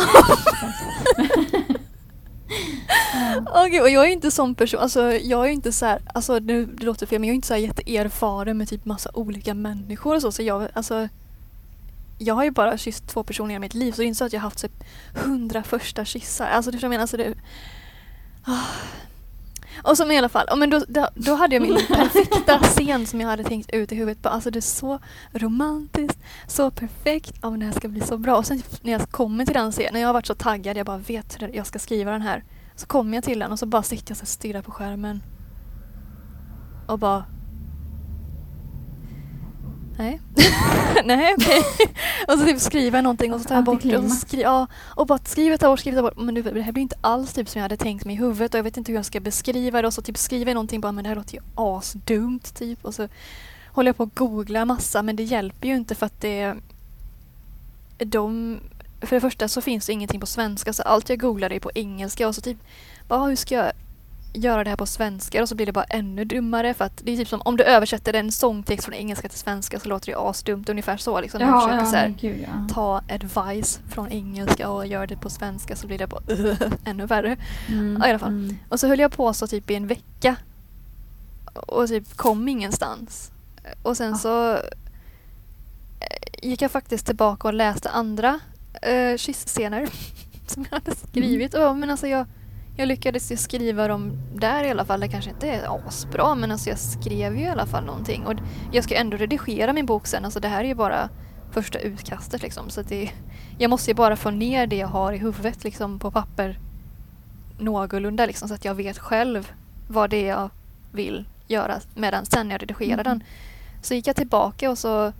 Åh 3.46 3.82
och 3.82 3.90
jag 3.90 4.04
är 4.04 4.12
inte 4.12 4.30
sån 4.30 4.54
person, 4.54 4.80
alltså 4.80 5.12
jag 5.12 5.46
är 5.46 5.50
inte 5.50 5.72
så 5.72 5.86
här, 5.86 6.00
alltså 6.14 6.40
det, 6.40 6.66
det 6.66 6.84
låter 6.84 7.06
fel 7.06 7.20
men 7.20 7.28
jag 7.28 7.32
är 7.32 7.34
inte 7.34 7.48
så 7.48 7.54
här 7.54 7.60
jätteerfaren 7.60 8.58
med 8.58 8.68
typ 8.68 8.84
massa 8.84 9.10
olika 9.14 9.54
människor 9.54 10.14
och 10.14 10.22
så. 10.22 10.32
Så 10.32 10.42
jag, 10.42 10.68
alltså 10.74 11.08
jag 12.18 12.34
har 12.34 12.44
ju 12.44 12.50
bara 12.50 12.78
kysst 12.78 13.08
två 13.08 13.22
personer 13.22 13.54
i 13.54 13.58
mitt 13.58 13.74
liv 13.74 13.92
så 13.92 13.96
det 13.96 14.04
är 14.04 14.06
inte 14.06 14.18
så 14.18 14.24
att 14.24 14.32
jag 14.32 14.40
har 14.40 14.46
haft 14.46 14.62
typ 14.62 14.84
hundra 15.14 15.62
första 15.62 16.04
kyssar. 16.04 16.46
Alltså 16.46 16.70
det 16.70 16.82
jag 16.82 16.88
menar, 16.88 17.02
alltså 17.02 17.16
det... 17.16 17.34
oh. 18.46 18.64
Och 19.82 19.96
som 19.96 20.10
i 20.10 20.18
alla 20.18 20.28
fall, 20.28 20.46
ja, 20.48 20.56
men 20.56 20.70
då, 20.70 20.84
då, 20.88 21.08
då 21.14 21.34
hade 21.34 21.54
jag 21.54 21.62
min 21.62 21.78
perfekta 21.88 22.58
scen 22.58 23.06
som 23.06 23.20
jag 23.20 23.28
hade 23.28 23.44
tänkt 23.44 23.70
ut 23.70 23.92
i 23.92 23.94
huvudet. 23.94 24.26
Alltså 24.26 24.50
det 24.50 24.58
är 24.58 24.60
så 24.60 24.98
romantiskt, 25.32 26.18
så 26.46 26.70
perfekt, 26.70 27.34
ja 27.42 27.50
men 27.50 27.60
det 27.60 27.66
här 27.66 27.72
ska 27.72 27.88
bli 27.88 28.00
så 28.00 28.18
bra. 28.18 28.36
Och 28.36 28.46
sen 28.46 28.62
när 28.82 28.92
jag 28.92 29.10
kommer 29.10 29.44
till 29.44 29.54
den 29.54 29.72
scenen, 29.72 30.00
jag 30.00 30.08
har 30.08 30.12
varit 30.12 30.26
så 30.26 30.34
taggad, 30.34 30.76
jag 30.76 30.86
bara 30.86 30.98
vet 30.98 31.42
hur 31.42 31.56
jag 31.56 31.66
ska 31.66 31.78
skriva 31.78 32.12
den 32.12 32.22
här. 32.22 32.44
Så 32.76 32.86
kommer 32.86 33.16
jag 33.16 33.24
till 33.24 33.38
den 33.38 33.52
och 33.52 33.58
så 33.58 33.66
bara 33.66 33.82
sitter 33.82 34.14
jag 34.14 34.22
och 34.22 34.28
stirrar 34.28 34.62
på 34.62 34.70
skärmen. 34.70 35.22
Och 36.86 36.98
bara... 36.98 37.24
Nej. 39.98 40.20
Nej 41.04 41.34
okej. 41.38 41.62
och 42.28 42.38
så 42.38 42.44
typ 42.46 42.60
skriver 42.60 42.98
jag 42.98 43.02
någonting 43.02 43.34
och 43.34 43.40
så 43.40 43.48
tar 43.48 43.54
jag 43.54 43.64
bort. 43.64 43.84
Och, 43.84 44.10
skri- 44.10 44.42
ja, 44.42 44.66
och 44.76 45.06
bara 45.06 45.18
skriver 45.24 45.56
ta 45.56 45.68
bort, 45.68 45.80
skriver 45.80 45.98
ta 45.98 46.02
bort. 46.02 46.16
Men 46.16 46.34
nu, 46.34 46.42
det 46.42 46.62
här 46.62 46.72
blir 46.72 46.82
inte 46.82 46.96
alls 47.00 47.32
typ 47.32 47.48
som 47.48 47.58
jag 47.58 47.64
hade 47.64 47.76
tänkt 47.76 48.04
mig 48.04 48.14
i 48.14 48.18
huvudet 48.18 48.54
och 48.54 48.58
jag 48.58 48.64
vet 48.64 48.76
inte 48.76 48.92
hur 48.92 48.98
jag 48.98 49.04
ska 49.04 49.20
beskriva 49.20 49.82
det. 49.82 49.86
Och 49.88 49.94
så 49.94 50.02
typ 50.02 50.18
skriver 50.18 50.50
jag 50.50 50.54
någonting 50.54 50.80
bara 50.80 50.92
men 50.92 51.04
det 51.04 51.08
här 51.08 51.16
låter 51.16 51.34
ju 51.34 51.40
asdumt 51.54 52.54
typ. 52.54 52.84
Och 52.84 52.94
så 52.94 53.08
håller 53.66 53.88
jag 53.88 53.96
på 53.96 54.02
att 54.02 54.14
googla 54.14 54.64
massa 54.64 55.02
men 55.02 55.16
det 55.16 55.22
hjälper 55.22 55.68
ju 55.68 55.76
inte 55.76 55.94
för 55.94 56.06
att 56.06 56.20
det... 56.20 56.54
De... 57.98 58.58
För 59.00 59.16
det 59.16 59.20
första 59.20 59.48
så 59.48 59.60
finns 59.60 59.86
det 59.86 59.92
ingenting 59.92 60.20
på 60.20 60.26
svenska 60.26 60.72
så 60.72 60.82
allt 60.82 61.08
jag 61.08 61.20
googlar 61.20 61.52
är 61.52 61.60
på 61.60 61.70
engelska 61.74 62.28
och 62.28 62.34
så 62.34 62.40
typ 62.40 62.58
bara 63.08 63.24
hur 63.26 63.36
ska 63.36 63.54
jag 63.54 63.72
göra 64.32 64.64
det 64.64 64.70
här 64.70 64.76
på 64.76 64.86
svenska 64.86 65.42
och 65.42 65.48
så 65.48 65.54
blir 65.54 65.66
det 65.66 65.72
bara 65.72 65.84
ännu 65.84 66.24
dummare 66.24 66.74
för 66.74 66.84
att 66.84 67.00
det 67.04 67.12
är 67.12 67.16
typ 67.16 67.28
som 67.28 67.40
om 67.44 67.56
du 67.56 67.64
översätter 67.64 68.14
en 68.14 68.32
sångtext 68.32 68.84
från 68.84 68.94
engelska 68.94 69.28
till 69.28 69.38
svenska 69.38 69.80
så 69.80 69.88
låter 69.88 70.12
det 70.12 70.18
asdumt 70.18 70.68
ungefär 70.68 70.96
så 70.96 71.20
liksom. 71.20 71.40
Ja, 71.40 71.60
försöker 71.60 71.78
ja, 71.78 71.90
så 71.90 71.96
här, 71.96 72.14
gud 72.20 72.40
ja. 72.42 72.74
ta 72.74 73.02
advice 73.08 73.80
från 73.88 74.08
engelska 74.12 74.68
och 74.70 74.86
göra 74.86 75.06
det 75.06 75.16
på 75.16 75.30
svenska 75.30 75.76
så 75.76 75.86
blir 75.86 75.98
det 75.98 76.06
bara 76.06 76.22
ännu 76.84 77.06
värre. 77.06 77.36
Mm, 77.68 78.02
i 78.02 78.10
alla 78.10 78.18
fall. 78.18 78.28
mm. 78.28 78.58
Och 78.68 78.80
så 78.80 78.88
höll 78.88 78.98
jag 78.98 79.12
på 79.12 79.32
så 79.34 79.46
typ 79.46 79.70
i 79.70 79.74
en 79.74 79.86
vecka. 79.86 80.36
Och 81.54 81.88
typ 81.88 82.16
kom 82.16 82.48
ingenstans. 82.48 83.30
Och 83.82 83.96
sen 83.96 84.14
Ah. 84.14 84.18
så 84.18 84.52
eh, 84.54 84.60
gick 86.42 86.62
jag 86.62 86.70
faktiskt 86.70 87.06
tillbaka 87.06 87.48
och 87.48 87.54
läste 87.54 87.90
andra 87.90 88.40
kyssscener 89.16 89.88
som 90.46 90.66
jag 90.70 90.76
hade 90.80 90.96
skrivit. 90.96 91.54
Och, 91.54 91.76
men 91.76 91.90
alltså 91.90 92.06
jag, 92.06 92.26
jag 92.78 92.88
lyckades 92.88 93.42
skriva 93.42 93.88
dem 93.88 94.12
där 94.34 94.64
i 94.64 94.70
alla 94.70 94.84
fall. 94.84 95.00
Det 95.00 95.08
kanske 95.08 95.30
inte 95.30 95.48
är 95.50 95.88
asbra 95.88 96.34
men 96.34 96.50
alltså 96.52 96.68
jag 96.70 96.78
skrev 96.78 97.36
ju 97.36 97.42
i 97.44 97.48
alla 97.48 97.66
fall 97.66 97.84
någonting. 97.84 98.26
Och 98.26 98.34
jag 98.72 98.84
ska 98.84 98.94
ändå 98.96 99.16
redigera 99.16 99.72
min 99.72 99.86
bok 99.86 100.06
sen. 100.06 100.24
Alltså 100.24 100.40
det 100.40 100.48
här 100.48 100.60
är 100.64 100.68
ju 100.68 100.74
bara 100.74 101.08
första 101.50 101.78
utkastet 101.78 102.42
liksom. 102.42 102.70
Så 102.70 102.80
att 102.80 102.88
det, 102.88 103.10
jag 103.58 103.70
måste 103.70 103.90
ju 103.90 103.94
bara 103.94 104.16
få 104.16 104.30
ner 104.30 104.66
det 104.66 104.76
jag 104.76 104.88
har 104.88 105.12
i 105.12 105.18
huvudet 105.18 105.64
liksom 105.64 105.98
på 105.98 106.10
papper 106.10 106.58
någorlunda 107.58 108.26
liksom, 108.26 108.48
så 108.48 108.54
att 108.54 108.64
jag 108.64 108.74
vet 108.74 108.98
själv 108.98 109.52
vad 109.88 110.10
det 110.10 110.16
är 110.16 110.28
jag 110.28 110.50
vill 110.92 111.24
göra 111.46 111.80
medan 111.94 112.26
sen 112.26 112.50
jag 112.50 112.62
redigerar 112.62 112.92
Mm. 112.92 113.04
den. 113.04 113.22
Så 113.82 113.94
gick 113.94 114.06
jag 114.06 114.16
tillbaka 114.16 114.70
och 114.70 114.78
så, 114.78 115.12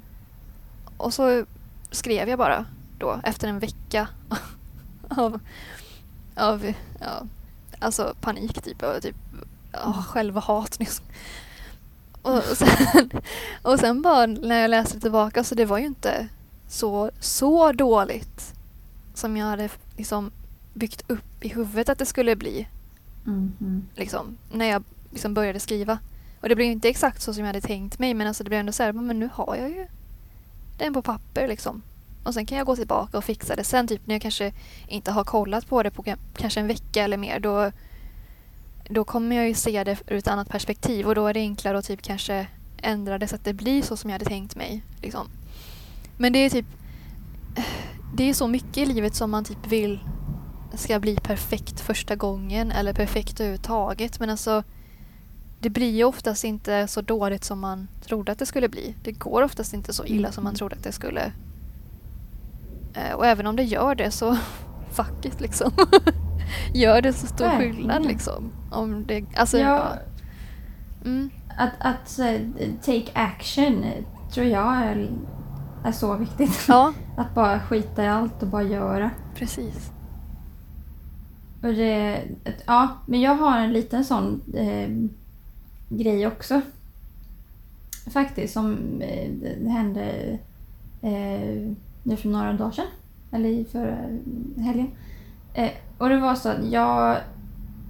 och 0.97 1.15
så 1.15 1.45
skrev 1.91 2.29
jag 2.29 2.39
bara 2.39 2.65
då 2.99 3.21
efter 3.25 3.49
en 3.49 3.59
vecka 3.59 4.09
av, 5.09 5.41
av 6.37 6.73
ja, 7.01 7.27
alltså 7.81 8.15
panik 8.21 8.63
typ 8.63 8.83
och 8.83 9.03
typ 9.03 9.17
ja, 9.73 10.05
självhat. 10.09 10.79
Och 12.23 12.43
sen, 12.43 13.11
och 13.63 13.79
sen 13.81 14.03
bara 14.03 14.27
när 14.27 14.61
jag 14.61 14.71
läste 14.71 15.01
tillbaka 15.01 15.45
så 15.45 15.55
det 15.55 15.65
var 15.65 15.79
ju 15.79 15.87
inte 15.87 16.29
så, 16.69 17.11
så 17.21 17.73
dåligt 17.73 18.55
som 19.15 19.37
jag 19.37 19.47
hade 19.47 19.69
liksom 19.97 20.31
byggt 20.75 21.11
upp 21.11 21.45
i 21.45 21.49
huvudet 21.49 21.89
att 21.89 21.99
det 21.99 22.07
skulle 22.07 22.37
bli 22.37 22.67
Mm, 23.27 23.53
mm. 23.61 23.87
liksom, 23.95 24.37
när 24.53 24.67
jag 24.67 24.85
liksom 25.11 25.35
började 25.35 25.61
skriva. 25.61 25.99
Och 26.41 26.49
det 26.49 26.55
blev 26.55 26.71
inte 26.71 26.89
exakt 26.89 27.23
så 27.23 27.35
som 27.35 27.41
jag 27.41 27.47
hade 27.47 27.61
tänkt 27.61 27.99
mig 27.99 28.15
men 28.15 28.27
alltså 28.27 28.45
det 28.45 28.51
blev 28.51 28.61
ändå 28.61 28.73
så 28.73 28.83
här, 28.83 28.93
men 28.93 29.19
nu 29.19 29.31
har 29.33 29.57
jag 29.57 29.71
ju 29.71 29.87
den 30.79 30.95
på 30.95 31.03
papper 31.03 31.49
liksom. 31.49 31.83
Och 32.25 32.35
sen 32.35 32.47
kan 32.47 32.59
jag 32.59 32.67
gå 32.67 32.77
tillbaka 32.77 33.19
och 33.19 33.25
fixa 33.25 33.57
det 33.57 33.65
sen 33.65 33.89
typ 33.89 34.07
när 34.07 34.15
jag 34.15 34.23
kanske 34.23 34.53
inte 34.89 35.11
har 35.13 35.25
kollat 35.25 35.67
på 35.69 35.83
det 35.83 35.91
på 35.91 36.03
ka- 36.03 36.19
kanske 36.37 36.61
en 36.61 36.67
vecka 36.67 37.05
eller 37.05 37.17
mer 37.17 37.41
då, 37.41 37.73
då 38.91 39.05
kommer 39.05 39.37
jag 39.37 39.49
ju 39.49 39.55
se 39.55 39.85
det 39.85 39.97
ur 40.07 40.17
ett 40.17 40.29
annat 40.29 40.49
perspektiv 40.49 41.07
och 41.09 41.15
då 41.15 41.27
är 41.27 41.35
det 41.35 41.41
enklare 41.41 41.79
att 41.79 41.85
typ 41.87 42.03
kanske 42.03 42.47
ändra 42.83 43.19
det 43.19 43.29
så 43.29 43.35
att 43.35 43.45
det 43.45 43.53
blir 43.53 43.83
så 43.83 43.97
som 43.97 44.11
jag 44.11 44.15
hade 44.15 44.25
tänkt 44.25 44.57
mig. 44.57 44.83
Liksom. 45.03 45.27
Men 46.17 46.33
det 46.33 46.39
är 46.39 46.51
typ 46.51 46.67
det 48.15 48.25
är 48.31 48.35
så 48.35 48.47
mycket 48.47 48.77
i 48.79 48.87
livet 48.87 49.15
som 49.15 49.31
man 49.31 49.45
typ 49.45 49.67
vill 49.67 50.01
ska 50.75 51.01
bli 51.01 51.17
perfekt 51.17 51.81
första 51.81 52.17
gången 52.17 52.73
eller 52.73 52.93
perfekt 52.93 53.41
överhuvudtaget. 53.41 54.21
Men 54.21 54.31
alltså 54.31 54.63
det 55.61 55.71
blir 55.71 55.91
ju 55.97 56.05
oftast 56.05 56.45
inte 56.45 56.89
så 56.89 57.01
dåligt 57.01 57.45
som 57.45 57.61
man 57.61 57.89
trodde 58.05 58.33
att 58.33 58.39
det 58.39 58.47
skulle 58.47 58.69
bli. 58.69 58.95
Det 59.05 59.13
går 59.13 59.43
oftast 59.43 59.75
inte 59.75 59.93
så 59.93 60.05
illa 60.07 60.33
som 60.33 60.45
man 60.45 60.51
Mm. 60.51 60.57
trodde 60.59 60.77
att 60.77 60.85
det 60.85 60.93
skulle. 60.93 61.33
Eh, 62.99 63.15
Och 63.15 63.27
även 63.27 63.47
om 63.47 63.57
det 63.57 63.63
gör 63.63 63.95
det 63.95 64.11
så 64.11 64.37
fuck 64.91 65.25
it 65.25 65.41
liksom. 65.41 65.71
gör 66.75 67.03
det 67.03 67.13
så 67.13 67.27
stor 67.27 67.45
Verkligen. 67.45 67.75
skillnad 67.77 68.07
liksom. 68.07 68.51
Om 68.71 69.07
det, 69.07 69.25
alltså, 69.37 69.59
Ja, 69.59 69.67
ja. 69.77 69.93
Mm. 71.05 71.31
Att, 71.57 71.73
att 71.79 72.17
take 72.83 73.11
action 73.13 73.85
tror 74.33 74.47
jag 74.47 74.77
är, 74.77 75.09
är 75.85 75.93
så 75.93 76.17
viktigt. 76.17 76.65
Ja, 76.69 76.93
Att 77.17 77.35
bara 77.35 77.61
skita 77.61 78.05
i 78.05 78.09
allt 78.09 78.43
och 78.43 78.49
bara 78.49 78.63
göra. 78.63 79.11
precis. 79.35 79.91
Och 81.63 81.69
det, 81.75 82.23
ja, 82.67 82.89
men 83.07 83.21
jag 83.21 83.35
har 83.35 83.59
en 83.59 83.73
liten 83.73 84.05
sån 84.05 84.41
eh, 84.55 84.89
grej 85.97 86.27
också. 86.27 86.61
Faktiskt, 88.11 88.53
som 88.55 88.79
eh, 89.01 89.69
hände 89.71 90.39
eh, 91.03 91.73
nu 92.09 92.17
för 92.17 92.29
några 92.29 92.53
dagar 92.53 92.71
sedan. 92.71 92.87
Eller 93.33 93.49
i 93.49 93.65
förra 93.65 93.97
helgen. 94.57 94.91
Eh, 95.55 95.71
och 95.99 96.09
det 96.09 96.19
var 96.19 96.35
så 96.35 96.49
att 96.49 96.71
jag 96.71 97.17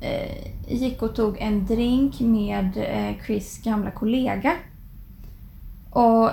eh, 0.00 0.46
gick 0.68 1.02
och 1.02 1.14
tog 1.14 1.36
en 1.38 1.66
drink 1.66 2.20
med 2.20 2.76
eh, 2.76 3.24
Chris 3.26 3.62
gamla 3.62 3.90
kollega. 3.90 4.52
Och 5.90 6.30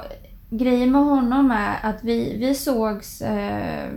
grejen 0.49 0.91
med 0.91 1.01
honom 1.01 1.51
är 1.51 1.79
att 1.81 2.03
vi, 2.03 2.37
vi 2.37 2.55
sågs 2.55 3.21
eh, 3.21 3.89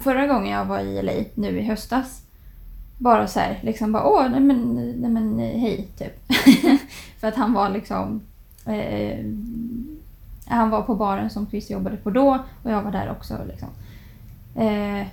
förra 0.00 0.26
gången 0.26 0.52
jag 0.52 0.64
var 0.64 0.80
i 0.80 1.02
LA 1.02 1.12
nu 1.34 1.58
i 1.58 1.62
höstas. 1.62 2.22
Bara 2.98 3.26
så 3.26 3.40
här, 3.40 3.60
liksom 3.62 3.92
bara 3.92 4.06
åh, 4.06 4.30
nej 4.30 4.40
men, 4.40 4.74
nej 5.00 5.10
men 5.10 5.38
hej, 5.38 5.88
typ. 5.98 6.32
För 7.20 7.28
att 7.28 7.36
han 7.36 7.52
var 7.52 7.68
liksom... 7.68 8.20
Eh, 8.66 9.24
han 10.48 10.70
var 10.70 10.82
på 10.82 10.94
baren 10.94 11.30
som 11.30 11.46
Chris 11.46 11.70
jobbade 11.70 11.96
på 11.96 12.10
då 12.10 12.38
och 12.62 12.70
jag 12.70 12.82
var 12.82 12.92
där 12.92 13.10
också. 13.10 13.34
Liksom. 13.48 13.68
Eh, 14.54 15.06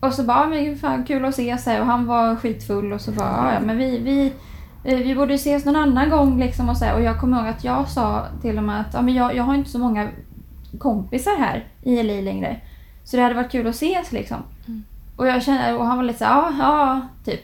och 0.00 0.12
så 0.12 0.22
bara, 0.22 0.38
"Ja, 0.38 0.46
men 0.48 0.78
fan 0.78 1.04
kul 1.04 1.24
att 1.24 1.34
ses 1.34 1.66
här. 1.66 1.80
och 1.80 1.86
han 1.86 2.06
var 2.06 2.36
skitfull 2.36 2.92
och 2.92 3.00
så 3.00 3.12
bara, 3.12 3.28
"Ja, 3.28 3.52
ja 3.54 3.60
men 3.60 3.78
vi, 3.78 3.98
vi, 3.98 4.32
eh, 4.84 4.98
vi 4.98 5.14
borde 5.14 5.34
ses 5.34 5.64
någon 5.64 5.76
annan 5.76 6.10
gång 6.10 6.38
liksom 6.40 6.68
och 6.68 6.76
så 6.76 6.84
här. 6.84 6.94
Och 6.94 7.02
jag 7.02 7.20
kommer 7.20 7.38
ihåg 7.38 7.48
att 7.48 7.64
jag 7.64 7.88
sa 7.88 8.26
till 8.42 8.58
och 8.58 8.64
med 8.64 8.80
att 8.80 8.94
ja, 8.94 9.02
men 9.02 9.14
jag, 9.14 9.36
jag 9.36 9.44
har 9.44 9.54
inte 9.54 9.70
så 9.70 9.78
många 9.78 10.08
kompisar 10.78 11.38
här 11.38 11.64
i 11.82 12.02
LA 12.02 12.20
längre. 12.20 12.56
Så 13.04 13.16
det 13.16 13.22
hade 13.22 13.34
varit 13.34 13.52
kul 13.52 13.66
att 13.66 13.74
ses 13.74 14.12
liksom. 14.12 14.36
Mm. 14.68 14.82
Och 15.16 15.26
jag 15.26 15.42
kände, 15.42 15.74
och 15.74 15.86
han 15.86 15.96
var 15.96 16.04
lite 16.04 16.18
så 16.18 16.24
här, 16.24 16.34
ja, 16.34 16.52
ja, 16.58 17.00
typ. 17.24 17.40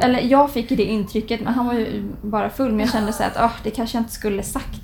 Eller 0.00 0.20
jag 0.20 0.50
fick 0.50 0.68
det 0.68 0.84
intrycket, 0.84 1.40
men 1.40 1.54
han 1.54 1.66
var 1.66 1.74
ju 1.74 2.12
bara 2.22 2.50
full. 2.50 2.70
Men 2.70 2.80
jag 2.80 2.90
kände 2.90 3.12
så 3.12 3.22
att, 3.22 3.36
ah, 3.36 3.52
det 3.62 3.70
kanske 3.70 3.96
jag 3.96 4.02
inte 4.02 4.12
skulle 4.12 4.42
sagt. 4.42 4.80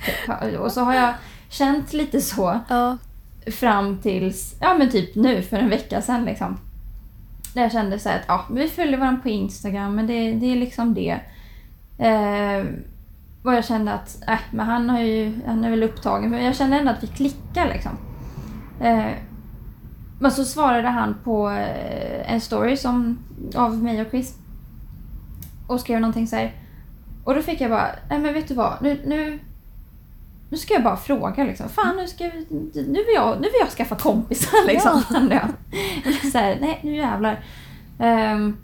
Och 0.59 0.73
så 0.73 0.81
har 0.81 0.95
jag 0.95 1.15
känt 1.49 1.93
lite 1.93 2.21
så 2.21 2.61
Ja, 2.69 2.99
fram 3.53 3.99
tills, 3.99 4.55
ja 4.61 4.75
men 4.75 4.91
typ 4.91 5.15
nu 5.15 5.43
för 5.43 5.57
en 5.57 5.71
vecka 5.71 6.03
sedan 6.03 6.25
liksom. 6.25 6.59
Där 7.55 7.63
jag 7.63 7.73
kände 7.73 7.99
så 7.99 8.09
att, 8.09 8.23
ja, 8.29 8.45
vi 8.51 8.69
följer 8.69 8.99
varandra 8.99 9.23
på 9.23 9.29
Instagram, 9.29 9.95
men 9.95 10.07
det, 10.07 10.33
det 10.33 10.47
är 10.47 10.57
liksom 10.57 10.95
det. 10.95 11.21
Eh, 11.99 12.65
och 13.43 13.55
jag 13.55 13.65
kände 13.65 13.93
att, 13.93 14.23
äh, 14.29 14.39
men 14.51 14.67
han, 14.67 14.91
har 14.91 15.01
ju, 15.01 15.41
han 15.47 15.65
är 15.65 15.71
väl 15.71 15.83
upptagen. 15.83 16.31
Men 16.31 16.45
jag 16.45 16.57
kände 16.57 16.77
ändå 16.79 16.91
att 16.91 17.03
vi 17.03 17.07
klickar 17.07 17.69
liksom. 17.69 17.93
Eh, 18.81 19.13
men 20.21 20.31
så 20.31 20.45
svarade 20.45 20.89
han 20.89 21.17
på 21.25 21.51
eh, 21.51 22.33
en 22.33 22.41
story 22.41 22.77
som, 22.77 23.19
av 23.55 23.83
mig 23.83 24.01
och 24.01 24.11
Chris. 24.11 24.39
Och 25.73 25.81
skrev 25.81 26.01
någonting 26.01 26.27
så 26.27 26.37
här. 26.37 26.53
Och 27.25 27.35
då 27.35 27.43
fick 27.43 27.61
jag 27.61 27.71
bara, 27.71 27.89
nej 28.09 28.19
men 28.19 28.35
vet 28.35 28.49
du 28.49 28.55
vad, 28.55 28.83
nu, 28.83 29.01
nu, 29.05 29.39
nu 30.51 30.57
ska 30.57 30.75
jag 30.75 30.83
bara 30.83 30.97
fråga 30.97 31.45
liksom. 31.45 31.69
Fan 31.69 31.97
nu 31.97 32.09
ska 32.09 32.25
vi, 32.25 32.47
nu 32.75 33.05
vill 33.05 33.15
jag, 33.15 33.37
nu 33.37 33.43
vill 33.43 33.61
jag 33.61 33.71
skaffa 33.71 33.97
kompisar 33.97 34.67
liksom. 34.67 35.03
Eller 35.17 35.49
så 36.33 36.39
här, 36.39 36.59
nej 36.61 36.81
nu 36.83 36.97
jävlar. 36.97 37.45
Ehm, 37.99 38.57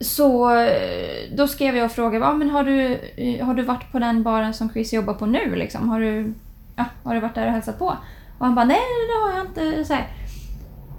så 0.00 0.54
eh, 0.54 1.36
då 1.36 1.48
skrev 1.48 1.76
jag 1.76 1.84
och 1.84 1.92
frågade, 1.92 2.24
ja, 2.24 2.34
men 2.34 2.50
har, 2.50 2.64
du, 2.64 2.98
eh, 3.16 3.46
har 3.46 3.54
du 3.54 3.62
varit 3.62 3.92
på 3.92 3.98
den 3.98 4.22
baren 4.22 4.54
som 4.54 4.70
Chris 4.70 4.92
jobbar 4.92 5.14
på 5.14 5.26
nu? 5.26 5.56
Liksom? 5.56 5.88
Har, 5.88 6.00
du, 6.00 6.34
ja, 6.76 6.84
har 7.02 7.14
du 7.14 7.20
varit 7.20 7.34
där 7.34 7.46
och 7.46 7.52
hälsat 7.52 7.78
på? 7.78 7.96
Och 8.38 8.46
han 8.46 8.54
bara, 8.54 8.64
nej 8.64 8.80
det 9.08 9.24
har 9.24 9.38
jag 9.38 9.46
inte. 9.46 9.84
Så 9.84 9.94
här. 9.94 10.06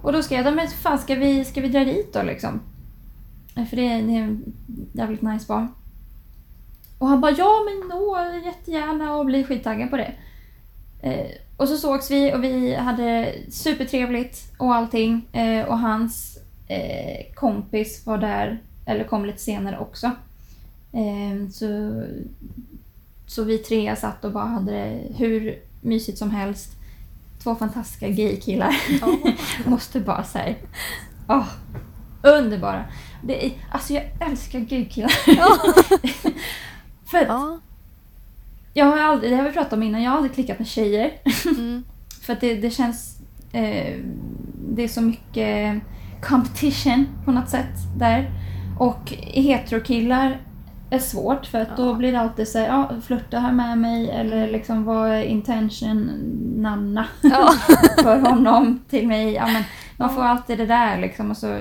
Och 0.01 0.13
då 0.13 0.23
skrev 0.23 0.45
jag, 0.45 0.55
men 0.55 0.67
fan 0.67 0.97
ska 0.97 1.15
vi, 1.15 1.45
ska 1.45 1.61
vi 1.61 1.67
dra 1.67 1.79
dit 1.85 2.13
då 2.13 2.23
liksom? 2.23 2.61
För 3.55 3.75
det, 3.75 3.87
är- 3.87 4.01
det 4.01 4.13
är 4.17 4.21
en 4.23 4.53
jävligt 4.93 5.21
nice 5.21 5.45
bar. 5.47 5.67
Och 6.99 7.07
han 7.07 7.21
bara, 7.21 7.31
ja 7.31 7.61
men 7.65 7.89
nå, 7.89 8.17
jättegärna 8.45 9.15
och 9.15 9.25
blir 9.25 9.43
skittaggad 9.43 9.89
på 9.89 9.97
det. 9.97 10.13
Eh, 11.01 11.25
och 11.57 11.67
så 11.67 11.77
sågs 11.77 12.11
vi 12.11 12.33
och 12.33 12.43
vi 12.43 12.75
hade 12.75 13.33
supertrevligt 13.49 14.53
och 14.57 14.75
allting. 14.75 15.27
Eh, 15.33 15.65
och 15.65 15.79
hans 15.79 16.37
eh, 16.67 17.33
kompis 17.35 18.05
var 18.05 18.17
där, 18.17 18.61
eller 18.85 19.03
kom 19.03 19.25
lite 19.25 19.39
senare 19.41 19.77
också. 19.79 20.05
Eh, 20.93 21.49
så, 21.51 22.03
så 23.27 23.43
vi 23.43 23.57
tre 23.57 23.95
satt 23.95 24.25
och 24.25 24.31
bara 24.31 24.45
hade 24.45 24.71
det 24.71 24.99
hur 25.17 25.59
mysigt 25.81 26.17
som 26.17 26.31
helst. 26.31 26.71
Två 27.43 27.55
fantastiska 27.55 28.09
gaykillar. 28.09 28.75
Måste 29.69 29.99
bara 29.99 30.23
säga. 30.23 30.55
Åh, 31.27 31.47
underbara. 32.23 32.83
Det 33.23 33.45
är, 33.45 33.51
alltså 33.71 33.93
jag 33.93 34.03
älskar 34.19 34.59
gaykillar. 34.59 35.11
För 37.05 37.17
att 37.17 37.27
ja. 37.27 37.59
jag 38.73 38.85
har 38.85 38.99
aldrig, 38.99 39.31
det 39.31 39.35
har 39.37 39.43
vi 39.43 39.51
pratat 39.51 39.73
om 39.73 39.83
innan, 39.83 40.03
jag 40.03 40.11
har 40.11 40.17
aldrig 40.17 40.33
klickat 40.33 40.59
med 40.59 40.67
tjejer. 40.67 41.11
Mm. 41.45 41.83
För 42.21 42.33
att 42.33 42.41
det, 42.41 42.53
det 42.55 42.69
känns... 42.69 43.19
Eh, 43.51 43.95
det 44.75 44.83
är 44.83 44.87
så 44.87 45.01
mycket 45.01 45.81
competition 46.21 47.07
på 47.25 47.31
något 47.31 47.49
sätt 47.49 47.75
där. 47.97 48.31
Och 48.79 49.13
heterokillar 49.19 50.41
är 50.89 50.99
svårt 50.99 51.45
för 51.45 51.61
att 51.61 51.77
då 51.77 51.87
Ja. 51.89 51.93
blir 51.93 52.11
det 52.11 52.19
alltid 52.19 52.47
så 52.47 52.59
här, 52.59 52.67
ja, 52.67 52.91
flörta 53.05 53.39
här 53.39 53.51
med 53.51 53.77
mig 53.77 54.09
eller 54.09 54.51
liksom 54.51 54.83
vad 54.83 55.09
är 55.09 55.23
intention 55.23 56.11
nanna 56.57 57.05
Ja. 57.21 57.53
för 58.03 58.19
honom 58.19 58.79
till 58.89 59.07
mig. 59.07 59.33
Ja, 59.33 59.47
men 59.47 59.63
man 60.05 60.15
får 60.15 60.23
alltid 60.23 60.57
det 60.57 60.65
där 60.65 60.97
liksom 61.01 61.31
och 61.31 61.37
så 61.37 61.59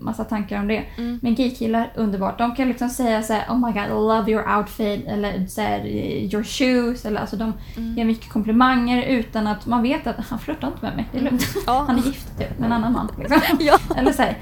massa 0.00 0.24
tankar 0.24 0.60
om 0.60 0.68
det. 0.68 0.84
Mm. 0.98 1.18
Men 1.22 1.34
gaykillar, 1.34 1.92
underbart. 1.96 2.38
De 2.38 2.54
kan 2.54 2.68
liksom 2.68 2.88
säga 2.88 3.22
så 3.22 3.32
här, 3.32 3.46
oh 3.48 3.66
my 3.66 3.72
god, 3.72 3.84
I 3.84 3.88
love 3.88 4.32
your 4.32 4.56
outfit 4.58 5.06
eller 5.06 5.46
så 5.46 5.60
här, 5.60 5.86
your 5.86 6.42
shoes. 6.44 7.04
Eller, 7.04 7.20
alltså 7.20 7.36
de 7.36 7.52
Mm. 7.76 7.96
ger 7.98 8.04
mycket 8.04 8.32
komplimanger 8.32 9.02
utan 9.02 9.46
att 9.46 9.66
man 9.66 9.82
vet 9.82 10.06
att 10.06 10.16
han 10.16 10.38
flörtar 10.38 10.68
inte 10.68 10.82
med 10.86 10.96
mig. 10.96 11.08
Det 11.12 11.18
är 11.18 11.22
lugnt. 11.22 11.46
Ja. 11.66 11.84
Han 11.86 11.98
är 11.98 12.02
gift 12.02 12.38
typ, 12.38 12.58
med 12.58 12.66
en 12.66 12.72
annan 12.72 12.92
man. 12.92 13.08
Liksom. 13.18 13.40
Ja. 13.60 13.78
Eller 13.96 14.12
så 14.12 14.22
här, 14.22 14.38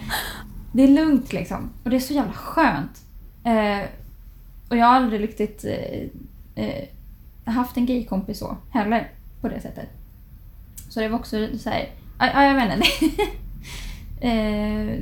det 0.73 0.83
är 0.83 0.89
lugnt 0.89 1.33
liksom. 1.33 1.71
Och 1.85 1.91
det 1.91 1.97
är 1.97 2.01
så 2.01 2.13
jävla 2.15 2.33
skönt. 2.33 3.03
Eh, 3.45 3.89
och 4.71 4.77
jag 4.77 4.87
har 4.87 4.95
aldrig 4.97 5.21
riktigt 5.23 5.65
eh, 5.65 6.65
eh, 6.65 6.85
haft 7.45 7.77
en 7.77 7.87
gaykompis 7.87 8.39
så 8.39 8.57
heller. 8.71 9.11
På 9.41 9.49
det 9.49 9.61
sättet. 9.61 9.89
Så 10.89 11.01
det 11.01 11.09
var 11.09 11.19
också 11.19 11.37
så 11.59 11.71
här, 11.71 11.89
ja, 12.19 12.31
ja, 12.35 12.45
jag 12.45 12.55
vet 12.55 12.75
inte. 12.75 13.23
eh, 14.27 15.01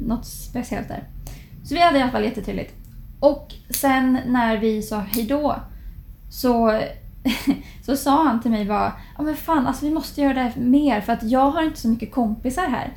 något 0.00 0.26
speciellt 0.26 0.88
där. 0.88 1.04
Så 1.64 1.74
vi 1.74 1.80
hade 1.80 1.98
i 1.98 2.02
alla 2.02 2.12
fall 2.12 2.24
jättetrevligt. 2.24 2.74
Och 3.20 3.54
sen 3.70 4.18
när 4.26 4.56
vi 4.56 4.82
sa 4.82 4.98
hejdå 4.98 5.56
så, 6.30 6.82
så 7.86 7.96
sa 7.96 8.24
han 8.24 8.42
till 8.42 8.50
mig 8.50 8.64
bara 8.64 8.92
ja 9.18 9.22
men 9.22 9.36
fan 9.36 9.66
alltså 9.66 9.86
vi 9.86 9.92
måste 9.92 10.20
göra 10.20 10.34
det 10.34 10.40
här 10.40 10.52
mer 10.56 11.00
för 11.00 11.12
att 11.12 11.22
jag 11.22 11.50
har 11.50 11.62
inte 11.62 11.80
så 11.80 11.88
mycket 11.88 12.12
kompisar 12.12 12.66
här. 12.66 12.92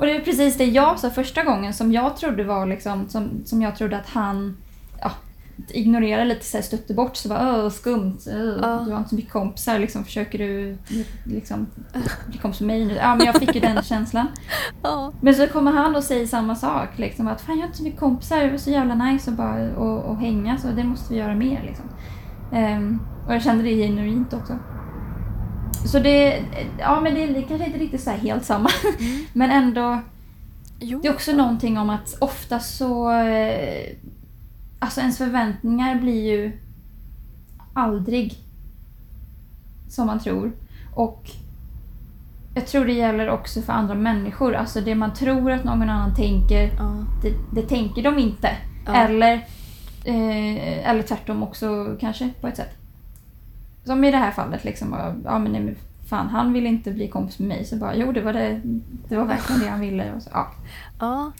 Och 0.00 0.06
det 0.06 0.16
är 0.16 0.20
precis 0.20 0.58
det 0.58 0.64
jag 0.64 0.98
sa 0.98 1.10
första 1.10 1.42
gången 1.42 1.74
som 1.74 1.92
jag 1.92 2.16
trodde 2.16 2.44
var 2.44 2.66
liksom, 2.66 3.08
som, 3.08 3.42
som 3.44 3.62
jag 3.62 3.76
trodde 3.76 3.98
att 3.98 4.08
han 4.08 4.56
ja, 5.68 5.74
ignorerade 5.74 6.24
lite 6.24 6.44
så 6.44 6.56
här, 6.56 6.62
stötte 6.64 6.94
bort 6.94 7.16
så 7.16 7.28
bara 7.28 7.64
Åh, 7.64 7.70
skumt, 7.70 8.18
Ja. 8.62 8.82
du 8.86 8.90
har 8.92 8.98
inte 8.98 9.08
så 9.08 9.14
mycket 9.14 9.32
kompisar 9.32 9.78
liksom, 9.78 10.04
försöker 10.04 10.38
du 10.38 10.78
liksom 11.24 11.66
bli 12.28 12.38
kompis 12.38 12.60
med 12.60 12.66
mig 12.66 12.84
nu? 12.84 12.94
Ja 12.94 13.14
men 13.14 13.26
jag 13.26 13.34
fick 13.36 13.54
ju 13.54 13.60
den 13.60 13.82
känslan. 13.82 14.26
Men 15.20 15.34
så 15.34 15.46
kommer 15.46 15.72
han 15.72 15.96
och 15.96 16.04
säger 16.04 16.26
samma 16.26 16.54
sak. 16.54 16.88
Liksom, 16.98 17.28
att 17.28 17.40
fan 17.40 17.54
jag 17.54 17.62
har 17.62 17.66
inte 17.66 17.78
så 17.78 17.84
mycket 17.84 18.00
kompisar, 18.00 18.38
det 18.44 18.50
var 18.50 18.58
så 18.58 18.70
jävla 18.70 18.94
nice 18.94 19.30
att 19.30 19.36
bara 19.36 19.70
och, 19.76 20.04
och 20.04 20.16
hänga 20.16 20.58
så 20.58 20.68
det 20.68 20.84
måste 20.84 21.14
vi 21.14 21.20
göra 21.20 21.34
mer. 21.34 21.62
Liksom. 21.66 21.84
Ehm, 22.52 23.00
och 23.26 23.34
jag 23.34 23.42
kände 23.42 23.64
det 23.64 23.70
genuint 23.76 24.32
också. 24.32 24.58
Så 25.86 25.98
det, 25.98 26.42
ja 26.78 27.00
men 27.00 27.14
det 27.14 27.22
är 27.22 27.42
kanske 27.48 27.66
inte 27.66 27.78
riktigt 27.78 28.00
så 28.00 28.10
här 28.10 28.18
helt 28.18 28.44
samma. 28.44 28.70
Mm. 29.00 29.24
Men 29.32 29.50
ändå, 29.50 30.00
Jo. 30.78 31.00
det 31.02 31.08
är 31.08 31.12
också 31.14 31.32
någonting 31.32 31.78
om 31.78 31.90
att 31.90 32.16
ofta 32.20 32.58
så... 32.58 33.10
Alltså 34.82 35.00
ens 35.00 35.18
förväntningar 35.18 36.00
blir 36.00 36.30
ju 36.32 36.52
aldrig 37.74 38.38
som 39.88 40.06
man 40.06 40.20
tror. 40.20 40.52
Och 40.94 41.30
jag 42.54 42.66
tror 42.66 42.84
det 42.84 42.92
gäller 42.92 43.30
också 43.30 43.62
för 43.62 43.72
andra 43.72 43.94
människor. 43.94 44.54
Alltså 44.54 44.80
det 44.80 44.94
man 44.94 45.14
tror 45.14 45.50
att 45.50 45.64
någon 45.64 45.82
annan 45.82 46.14
tänker, 46.14 46.70
Ja. 46.78 47.04
det, 47.22 47.34
det 47.52 47.68
tänker 47.68 48.02
de 48.02 48.18
inte. 48.18 48.50
Ja. 48.86 48.94
Eller, 48.94 49.32
eh, 50.04 50.88
eller 50.90 51.02
tvärtom 51.02 51.42
också 51.42 51.96
kanske 52.00 52.28
på 52.40 52.46
ett 52.48 52.56
sätt. 52.56 52.76
Som 53.84 54.04
i 54.04 54.10
det 54.10 54.16
här 54.16 54.30
fallet 54.30 54.64
liksom. 54.64 54.96
Ja 55.24 55.38
men 55.38 55.52
nej, 55.52 55.74
fan 56.08 56.28
han 56.28 56.52
vill 56.52 56.66
inte 56.66 56.90
bli 56.90 57.08
kompis 57.08 57.38
med 57.38 57.48
mig. 57.48 57.64
Så 57.64 57.76
bara 57.76 57.96
jo 57.96 58.12
det 58.12 58.20
var, 58.20 58.32
det, 58.32 58.60
det 59.08 59.16
var 59.16 59.24
verkligen 59.24 59.60
det 59.60 59.68
han 59.68 59.80
ville. 59.80 60.12
Och 60.14 60.22
så, 60.22 60.30
ja. 60.32 60.48
Ja. 61.00 61.32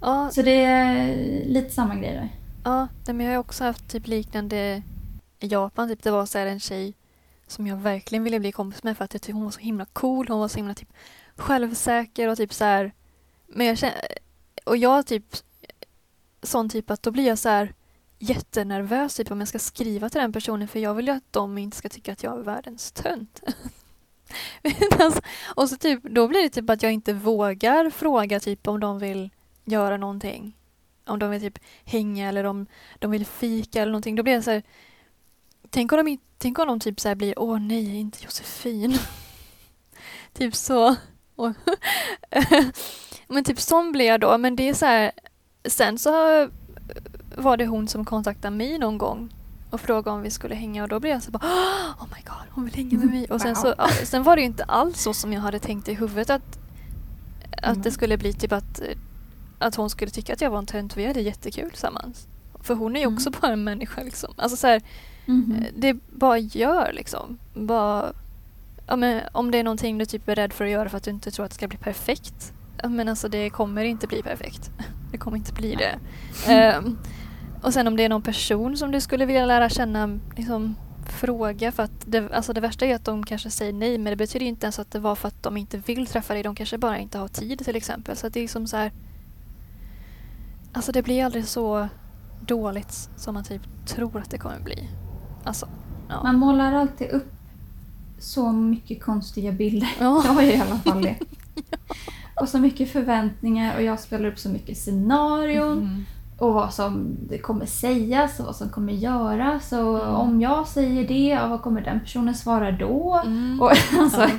Ja, 0.00 0.30
så 0.30 0.42
det 0.42 0.64
är 0.64 1.16
lite 1.44 1.70
samma 1.70 1.94
grej 1.94 2.12
där. 2.14 2.28
Ja, 2.64 2.88
men 3.06 3.20
jag 3.20 3.32
har 3.32 3.38
också 3.38 3.64
haft 3.64 3.90
typ 3.90 4.06
liknande 4.06 4.82
i 5.38 5.46
Japan. 5.46 5.88
Typ 5.88 6.02
det 6.02 6.10
var 6.10 6.26
så 6.26 6.38
här 6.38 6.46
en 6.46 6.60
tjej 6.60 6.94
som 7.46 7.66
jag 7.66 7.76
verkligen 7.76 8.24
ville 8.24 8.40
bli 8.40 8.52
kompis 8.52 8.82
med 8.82 8.96
för 8.96 9.04
att 9.04 9.14
jag 9.14 9.22
tyckte 9.22 9.36
hon 9.36 9.44
var 9.44 9.50
så 9.50 9.60
himla 9.60 9.84
cool. 9.84 10.28
Hon 10.28 10.40
var 10.40 10.48
så 10.48 10.56
himla 10.56 10.74
typ 10.74 10.92
självsäker 11.36 12.28
och 12.28 12.36
typ 12.36 12.52
så 12.52 12.64
här. 12.64 12.92
Men 13.46 13.66
jag 13.66 13.78
känner, 13.78 13.96
och 14.64 14.76
jag 14.76 15.06
typ 15.06 15.36
sån 16.42 16.68
typ 16.68 16.90
att 16.90 17.02
då 17.02 17.10
blir 17.10 17.26
jag 17.26 17.38
så 17.38 17.48
här 17.48 17.74
jättenervös 18.18 19.16
typ 19.16 19.30
om 19.30 19.38
jag 19.40 19.48
ska 19.48 19.58
skriva 19.58 20.10
till 20.10 20.20
den 20.20 20.32
personen 20.32 20.68
för 20.68 20.78
jag 20.78 20.94
vill 20.94 21.06
ju 21.06 21.12
att 21.12 21.32
de 21.32 21.58
inte 21.58 21.76
ska 21.76 21.88
tycka 21.88 22.12
att 22.12 22.22
jag 22.22 22.38
är 22.38 22.42
världens 22.42 22.92
tönt. 22.92 23.42
alltså, 24.98 25.20
och 25.54 25.68
så 25.68 25.76
typ, 25.76 26.02
då 26.02 26.28
blir 26.28 26.42
det 26.42 26.48
typ 26.48 26.70
att 26.70 26.82
jag 26.82 26.92
inte 26.92 27.12
vågar 27.12 27.90
fråga 27.90 28.40
typ 28.40 28.68
om 28.68 28.80
de 28.80 28.98
vill 28.98 29.30
göra 29.70 29.96
någonting. 29.96 30.56
Om 31.06 31.18
de 31.18 31.30
vill 31.30 31.40
typ 31.40 31.58
hänga 31.84 32.28
eller 32.28 32.44
om 32.44 32.66
de 32.98 33.10
vill 33.10 33.26
fika 33.26 33.82
eller 33.82 33.92
någonting. 33.92 34.16
Då 34.16 34.22
blir 34.22 34.32
jag 34.32 34.44
så 34.44 34.50
här, 34.50 34.62
tänk 35.70 35.92
om 35.92 36.04
de, 36.04 36.18
tänk 36.38 36.58
om 36.58 36.68
de 36.68 36.80
typ 36.80 37.00
så 37.00 37.14
blir, 37.14 37.38
åh 37.38 37.58
nej, 37.58 37.96
inte 37.96 38.18
Josefin. 38.24 38.98
typ 40.32 40.54
så. 40.54 40.96
men 43.28 43.44
typ 43.44 43.60
sån 43.60 43.92
blir 43.92 44.06
jag 44.06 44.20
då. 44.20 44.38
Men 44.38 44.56
det 44.56 44.68
är 44.68 44.74
så 44.74 44.86
här, 44.86 45.12
sen 45.64 45.98
så 45.98 46.10
var 47.36 47.56
det 47.56 47.66
hon 47.66 47.88
som 47.88 48.04
kontaktade 48.04 48.56
mig 48.56 48.78
någon 48.78 48.98
gång 48.98 49.32
och 49.70 49.80
frågade 49.80 50.16
om 50.16 50.22
vi 50.22 50.30
skulle 50.30 50.54
hänga 50.54 50.82
och 50.82 50.88
då 50.88 51.00
blev 51.00 51.12
jag 51.12 51.22
så 51.22 51.30
bara 51.30 51.42
Oh 51.98 52.06
my 52.16 52.22
god, 52.24 52.46
hon 52.50 52.64
vill 52.64 52.74
hänga 52.74 52.98
med 52.98 53.10
mig. 53.10 53.26
Och 53.30 53.40
sen, 53.40 53.56
så, 53.56 53.74
sen 54.04 54.22
var 54.22 54.36
det 54.36 54.42
ju 54.42 54.46
inte 54.46 54.64
alls 54.64 55.02
så 55.02 55.14
som 55.14 55.32
jag 55.32 55.40
hade 55.40 55.58
tänkt 55.58 55.88
i 55.88 55.94
huvudet 55.94 56.30
att, 56.30 56.58
att 57.52 57.64
mm. 57.64 57.82
det 57.82 57.90
skulle 57.90 58.18
bli 58.18 58.32
typ 58.32 58.52
att, 58.52 58.80
att 59.60 59.74
hon 59.74 59.90
skulle 59.90 60.10
tycka 60.10 60.32
att 60.32 60.40
jag 60.40 60.50
var 60.50 60.58
en 60.58 60.66
tönt. 60.66 60.96
Vi 60.96 61.06
hade 61.06 61.20
jättekul 61.20 61.70
tillsammans. 61.70 62.26
För 62.62 62.74
hon 62.74 62.96
är 62.96 63.00
ju 63.00 63.06
också 63.06 63.28
mm. 63.28 63.40
bara 63.40 63.52
en 63.52 63.64
människa 63.64 64.02
liksom. 64.02 64.34
Alltså 64.36 64.56
så 64.56 64.66
här, 64.66 64.82
mm. 65.26 65.64
Det 65.76 65.94
bara 66.10 66.38
gör 66.38 66.92
liksom. 66.92 67.38
Bara, 67.54 68.12
ja, 68.86 68.96
men, 68.96 69.22
om 69.32 69.50
det 69.50 69.58
är 69.58 69.64
någonting 69.64 69.98
du 69.98 70.04
typ 70.04 70.28
är 70.28 70.34
rädd 70.34 70.52
för 70.52 70.64
att 70.64 70.70
göra 70.70 70.88
för 70.88 70.96
att 70.96 71.02
du 71.02 71.10
inte 71.10 71.30
tror 71.30 71.44
att 71.44 71.50
det 71.50 71.54
ska 71.54 71.68
bli 71.68 71.78
perfekt. 71.78 72.52
Ja, 72.82 72.88
men 72.88 73.08
alltså 73.08 73.28
det 73.28 73.50
kommer 73.50 73.84
inte 73.84 74.06
bli 74.06 74.22
perfekt. 74.22 74.70
Det 75.12 75.18
kommer 75.18 75.36
inte 75.36 75.52
bli 75.52 75.76
det. 75.76 75.98
um, 76.78 76.98
och 77.62 77.74
sen 77.74 77.86
om 77.86 77.96
det 77.96 78.04
är 78.04 78.08
någon 78.08 78.22
person 78.22 78.76
som 78.76 78.90
du 78.90 79.00
skulle 79.00 79.24
vilja 79.24 79.46
lära 79.46 79.68
känna, 79.68 80.18
liksom, 80.36 80.76
fråga. 81.10 81.72
För 81.72 81.82
att 81.82 81.92
det, 82.06 82.32
alltså 82.32 82.52
det 82.52 82.60
värsta 82.60 82.86
är 82.86 82.94
att 82.94 83.04
de 83.04 83.26
kanske 83.26 83.50
säger 83.50 83.72
nej 83.72 83.98
men 83.98 84.10
det 84.10 84.16
betyder 84.16 84.46
inte 84.46 84.66
ens 84.66 84.78
att 84.78 84.90
det 84.90 84.98
var 84.98 85.14
för 85.14 85.28
att 85.28 85.42
de 85.42 85.56
inte 85.56 85.78
vill 85.78 86.06
träffa 86.06 86.34
dig. 86.34 86.42
De 86.42 86.54
kanske 86.54 86.78
bara 86.78 86.98
inte 86.98 87.18
har 87.18 87.28
tid 87.28 87.64
till 87.64 87.76
exempel. 87.76 88.16
Så 88.16 88.28
det 88.28 88.40
är 88.40 88.48
som 88.48 88.66
så 88.66 88.76
här, 88.76 88.92
Alltså 90.72 90.92
det 90.92 91.02
blir 91.02 91.24
aldrig 91.24 91.44
så 91.44 91.88
dåligt 92.40 93.10
som 93.16 93.34
man 93.34 93.44
typ 93.44 93.62
tror 93.86 94.18
att 94.18 94.30
det 94.30 94.38
kommer 94.38 94.60
bli. 94.60 94.88
Alltså, 95.44 95.68
ja. 96.08 96.22
Man 96.22 96.36
målar 96.36 96.72
alltid 96.72 97.10
upp 97.10 97.32
så 98.18 98.52
mycket 98.52 99.02
konstiga 99.02 99.52
bilder. 99.52 99.90
Ja. 100.00 100.22
Jag 100.26 100.32
har 100.32 100.42
ju 100.42 100.52
i 100.52 100.60
alla 100.60 100.78
fall 100.78 101.02
det. 101.02 101.16
ja. 101.70 101.78
Och 102.40 102.48
så 102.48 102.58
mycket 102.58 102.92
förväntningar 102.92 103.76
och 103.76 103.82
jag 103.82 104.00
spelar 104.00 104.28
upp 104.28 104.38
så 104.38 104.48
mycket 104.48 104.78
scenarion. 104.78 105.78
Mm 105.78 106.04
och 106.40 106.54
vad 106.54 106.74
som 106.74 107.16
kommer 107.42 107.66
sägas 107.66 108.40
och 108.40 108.46
vad 108.46 108.56
som 108.56 108.68
kommer 108.68 108.92
göras. 108.92 109.72
Och 109.72 110.04
mm. 110.04 110.14
om 110.14 110.40
jag 110.40 110.68
säger 110.68 111.08
det, 111.08 111.48
vad 111.48 111.62
kommer 111.62 111.80
den 111.80 112.00
personen 112.00 112.34
svara 112.34 112.72
då? 112.72 113.22
Mm. 113.24 113.60
Och, 113.60 113.72
alltså. 113.98 114.30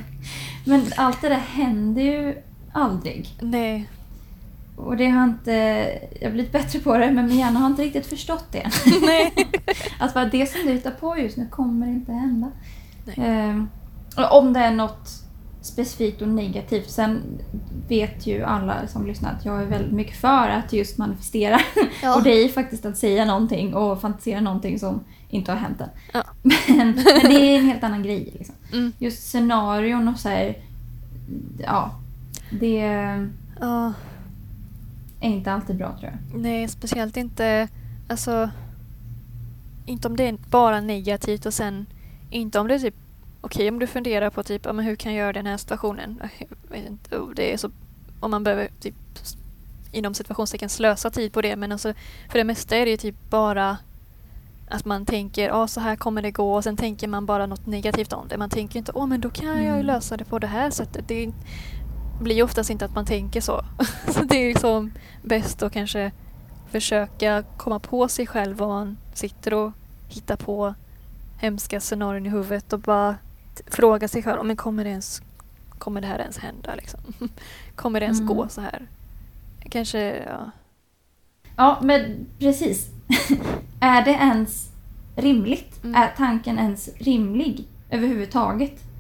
Men 0.66 0.86
allt 0.98 1.22
det 1.22 1.30
där 1.30 1.36
händer 1.36 2.02
ju 2.02 2.42
aldrig. 2.74 3.38
Nej. 3.42 3.90
Och 4.86 4.98
det 4.98 5.10
har 5.10 5.24
inte... 5.24 5.52
Jag 6.20 6.28
har 6.28 6.34
blivit 6.34 6.52
bättre 6.52 6.80
på 6.80 6.98
det, 6.98 7.12
men 7.12 7.28
min 7.28 7.40
hjärna 7.40 7.60
har 7.60 7.68
inte 7.68 7.84
riktigt 7.84 8.08
förstått 8.08 8.46
det. 8.52 8.70
Nej. 9.02 9.34
att 10.00 10.14
bara 10.14 10.26
det 10.26 10.46
som 10.46 10.62
du 10.66 10.72
hittar 10.72 10.92
på 10.92 11.18
just 11.18 11.38
nu 11.38 11.48
kommer 11.48 11.88
inte 11.88 12.12
hända. 12.12 12.52
Eh, 13.06 13.64
om 14.32 14.54
det 14.54 14.60
är 14.60 14.72
något 14.72 15.10
specifikt 15.62 16.22
och 16.22 16.28
negativt. 16.28 16.90
Sen 16.90 17.22
vet 17.88 18.28
ju 18.28 18.44
alla 18.44 18.88
som 18.88 19.08
lyssnar 19.08 19.32
att 19.32 19.46
jag 19.46 19.62
är 19.62 19.66
väldigt 19.66 19.92
mycket 19.92 20.18
för 20.18 20.50
att 20.50 20.74
just 20.74 20.98
manifestera. 20.98 21.60
Ja. 22.04 22.16
och 22.16 22.24
det 22.24 22.30
är 22.30 22.50
faktiskt 22.50 22.86
att 22.86 22.98
säga 22.98 23.26
någonting 23.26 23.76
och 23.76 24.02
fantisera 24.02 24.42
någonting 24.42 24.80
som 24.80 25.04
inte 25.30 25.52
har 25.52 25.60
hänt 25.60 25.82
än. 25.82 25.90
Ja. 26.14 26.24
Men, 26.68 26.78
men, 26.78 27.32
det 27.32 27.40
är 27.40 27.60
en 27.60 27.66
helt 27.66 27.84
annan 27.84 28.04
grej. 28.04 28.34
Liksom. 28.38 28.56
Mm. 28.74 28.94
Just 28.98 29.30
scenarion 29.30 30.08
och 30.08 30.20
så 30.20 30.30
här, 30.30 30.58
Ja. 31.60 31.92
Det 32.50 32.78
ja. 33.60 33.94
Är 35.22 35.30
inte 35.30 35.52
alltid 35.52 35.78
bra 35.78 35.98
tror 36.00 36.12
jag. 36.12 36.40
Nej, 36.40 36.68
speciellt 36.68 37.18
inte... 37.18 37.68
Alltså... 38.08 38.50
Inte 39.86 40.08
om 40.08 40.18
det 40.18 40.28
är 40.28 40.38
bara 40.50 40.82
negativt 40.82 41.46
och 41.46 41.54
sen 41.54 41.86
inte 42.30 42.60
om 42.60 42.68
det 42.68 42.76
är 42.76 42.80
typ 42.80 42.96
okej 43.42 43.70
om 43.70 43.80
du 43.80 43.88
funderar 43.88 44.30
på 44.30 44.44
typ, 44.44 44.66
men 44.66 44.80
hur 44.80 44.96
kan 44.96 45.14
jag 45.14 45.20
göra 45.20 45.34
den 45.34 45.46
här 45.46 45.58
situationen? 45.58 46.22
Inte, 46.88 47.20
det 47.36 47.54
är 47.54 47.58
så, 47.58 47.72
om 48.20 48.32
man 48.32 48.44
behöver 48.44 48.70
typ 48.80 48.96
inom 49.92 50.14
situationstecken 50.14 50.70
slösa 50.70 51.10
tid 51.10 51.34
på 51.34 51.42
det 51.42 51.56
men 51.56 51.72
alltså 51.72 51.94
för 52.30 52.38
det 52.38 52.44
mesta 52.44 52.76
är 52.76 52.86
det 52.86 52.98
typ 52.98 53.30
bara 53.30 53.78
att 54.70 54.86
man 54.86 55.06
tänker 55.06 55.48
ja 55.48 55.68
så 55.68 55.80
här 55.80 55.96
kommer 55.96 56.22
det 56.22 56.32
gå 56.32 56.54
och 56.54 56.64
sen 56.64 56.78
tänker 56.78 57.08
man 57.08 57.26
bara 57.26 57.46
något 57.46 57.66
negativt 57.66 58.14
om 58.14 58.28
det. 58.28 58.38
Man 58.38 58.50
tänker 58.50 58.80
inte 58.80 58.92
åh 58.96 59.08
men 59.08 59.22
då 59.22 59.30
kan 59.30 59.48
jag 59.48 59.62
ju 59.62 59.68
mm. 59.68 59.86
lösa 59.86 60.18
det 60.18 60.26
på 60.26 60.40
det 60.40 60.48
här 60.48 60.70
sättet. 60.70 61.08
Det 61.08 61.32
blir 62.22 62.44
oftast 62.44 62.70
inte 62.70 62.86
att 62.86 62.96
man 62.96 63.06
tänker 63.06 63.42
så. 63.42 63.66
så 64.08 64.24
det 64.24 64.36
är 64.36 64.48
liksom 64.48 64.92
bäst 65.22 65.64
att 65.64 65.74
kanske 65.74 66.12
försöka 66.72 67.44
komma 67.58 67.80
på 67.80 68.08
sig 68.08 68.28
själv 68.28 68.58
vad 68.58 68.70
man 68.70 68.98
sitter 69.14 69.54
och 69.54 69.72
hittar 70.10 70.36
på 70.36 70.74
hemska 71.38 71.80
scenarion 71.80 72.26
i 72.26 72.30
huvudet 72.30 72.74
och 72.74 72.80
bara 72.80 73.16
fråga 73.68 74.08
sig 74.08 74.24
själv, 74.24 74.46
men 74.46 74.56
kommer 74.56 74.84
det, 74.84 74.90
ens, 74.90 75.22
kommer 75.78 76.02
det 76.02 76.08
här 76.08 76.20
ens 76.20 76.38
hända? 76.38 76.76
Liksom? 76.76 77.00
kommer 77.76 78.00
det 78.00 78.04
ens 78.06 78.20
mm. 78.20 78.36
gå 78.36 78.48
så 78.50 78.62
här? 78.62 78.88
Kanske, 79.70 80.24
ja. 80.26 80.52
Ja, 81.56 81.80
men 81.84 82.26
precis. 82.40 82.90
är 83.80 84.06
det 84.06 84.12
ens 84.12 84.70
rimligt? 85.16 85.84
Mm. 85.84 86.02
Är 86.02 86.14
tanken 86.18 86.60
ens 86.60 86.90
rimlig 86.98 87.68
överhuvudtaget? 87.90 88.91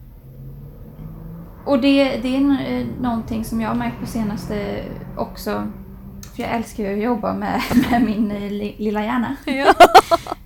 Och 1.65 1.82
det, 1.82 2.17
det 2.17 2.36
är 2.36 2.80
eh, 2.80 2.88
någonting 3.02 3.45
som 3.45 3.62
jag 3.62 3.69
har 3.69 3.76
märkt 3.76 4.00
på 4.00 4.06
senaste 4.06 4.84
också. 5.17 5.67
För 6.36 6.43
jag 6.43 6.52
älskar 6.52 6.84
ju 6.84 6.93
att 6.93 7.04
jobba 7.04 7.34
med, 7.34 7.62
med 7.91 8.04
min 8.04 8.32
eh, 8.32 8.52
lilla 8.78 9.04
hjärna. 9.04 9.36
Ja. 9.45 9.74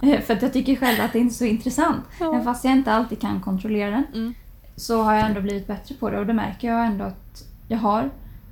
Eh, 0.01 0.21
för 0.21 0.34
att 0.34 0.41
jag 0.41 0.54
tycker 0.54 0.75
själv 0.75 1.01
att 1.01 1.13
det 1.13 1.19
inte 1.19 1.34
är 1.34 1.36
så 1.36 1.45
intressant. 1.45 2.04
Ja. 2.19 2.32
Men 2.32 2.43
fast 2.43 2.65
jag 2.65 2.73
inte 2.73 2.91
alltid 2.91 3.21
kan 3.21 3.41
kontrollera 3.41 3.91
den. 3.91 4.04
Mm. 4.13 4.34
Så 4.75 5.01
har 5.01 5.13
jag 5.13 5.25
ändå 5.25 5.41
blivit 5.41 5.67
bättre 5.67 5.95
på 5.95 6.10
det 6.10 6.19
och 6.19 6.25
det 6.25 6.34
märker 6.34 6.67
jag 6.67 6.86
ändå 6.86 7.06
att 7.06 7.43
jag 7.67 7.78
har. 7.78 8.10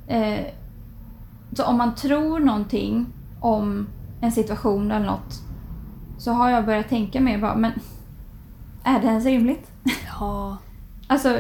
Eh, 0.08 0.46
så 1.54 1.66
om 1.66 1.78
man 1.78 1.96
tror 1.96 2.40
någonting 2.40 3.06
om 3.40 3.88
en 4.22 4.32
situation 4.32 4.92
eller 4.92 5.06
något 5.06 5.42
så 6.18 6.32
har 6.32 6.50
jag 6.50 6.66
börjat 6.66 6.90
tänka 6.90 7.22
mer 7.22 7.38
bara, 7.38 7.56
men 7.56 7.72
är 8.84 9.00
det 9.00 9.08
ens 9.08 9.26
rimligt? 9.26 9.72
Ja. 10.20 10.58
alltså, 11.08 11.40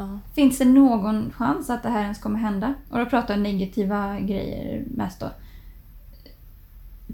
ja. 0.00 0.18
finns 0.34 0.58
det 0.58 0.64
någon 0.64 1.32
chans 1.32 1.70
att 1.70 1.82
det 1.82 1.88
här 1.88 2.02
ens 2.02 2.18
kommer 2.18 2.38
hända? 2.38 2.74
Och 2.90 2.98
då 2.98 3.06
pratar 3.06 3.34
jag 3.34 3.42
negativa 3.42 4.20
grejer 4.20 4.84
mest 4.90 5.20
då. 5.20 5.30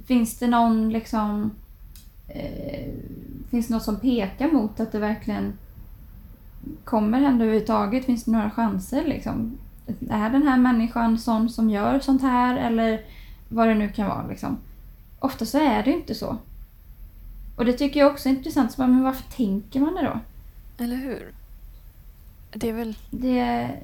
Finns 0.06 0.38
det 0.38 0.46
någon 0.46 0.90
liksom 0.90 1.50
eh, 2.28 2.92
finns 3.50 3.68
det 3.68 3.74
något 3.74 3.82
som 3.82 4.00
pekar 4.00 4.52
mot 4.52 4.80
att 4.80 4.92
det 4.92 4.98
verkligen 4.98 5.52
kommer 6.84 7.20
hända 7.20 7.44
överhuvudtaget? 7.44 8.04
Finns 8.04 8.24
det 8.24 8.30
några 8.30 8.50
chanser? 8.50 9.04
Liksom? 9.04 9.58
Är 10.10 10.30
den 10.30 10.42
här 10.42 10.58
människan 10.58 11.18
sån 11.18 11.48
som 11.48 11.70
gör 11.70 12.00
sånt 12.00 12.22
här? 12.22 12.56
Eller 12.56 13.00
vad 13.48 13.68
det 13.68 13.74
nu 13.74 13.88
kan 13.88 14.08
vara. 14.08 14.26
Liksom. 14.26 14.58
Ofta 15.18 15.46
så 15.46 15.58
är 15.58 15.82
det 15.82 15.90
inte 15.90 16.14
så. 16.14 16.36
Och 17.56 17.64
det 17.64 17.72
tycker 17.72 18.00
jag 18.00 18.12
också 18.12 18.28
är 18.28 18.32
intressant. 18.32 18.78
Men 18.78 19.02
varför 19.02 19.32
tänker 19.36 19.80
man 19.80 19.94
det 19.94 20.02
då? 20.02 20.20
Eller 20.84 20.96
hur? 20.96 21.34
Det 22.56 22.68
är 22.68 22.72
väl... 22.72 22.96
Det 23.10 23.38
är 23.38 23.80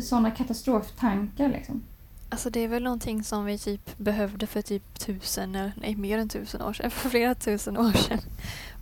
sådana 0.00 0.30
katastroftankar 0.30 1.48
liksom. 1.48 1.82
Alltså 2.28 2.50
det 2.50 2.60
är 2.60 2.68
väl 2.68 2.82
någonting 2.82 3.24
som 3.24 3.44
vi 3.44 3.58
typ 3.58 3.98
behövde 3.98 4.46
för 4.46 4.62
typ 4.62 4.98
tusen, 4.98 5.70
nej 5.76 5.96
mer 5.96 6.18
än 6.18 6.28
tusen 6.28 6.62
år 6.62 6.72
sedan, 6.72 6.90
för 6.90 7.08
flera 7.08 7.34
tusen 7.34 7.78
år 7.78 7.92
sedan. 7.92 8.18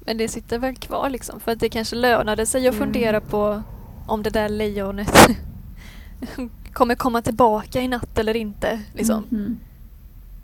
Men 0.00 0.18
det 0.18 0.28
sitter 0.28 0.59
väl 0.59 0.76
kvar 0.76 1.11
liksom 1.11 1.40
för 1.40 1.52
att 1.52 1.61
det 1.61 1.68
kanske 1.68 1.96
lönade 1.96 2.46
sig 2.46 2.68
att 2.68 2.74
mm. 2.74 2.87
fundera 2.87 3.20
på 3.20 3.62
om 4.07 4.22
det 4.22 4.31
där 4.31 4.48
lejonet 4.48 5.28
kommer 6.72 6.94
komma 6.94 7.22
tillbaka 7.22 7.81
i 7.81 7.88
natt 7.88 8.18
eller 8.18 8.37
inte. 8.37 8.81
Liksom. 8.94 9.24
Mm. 9.31 9.59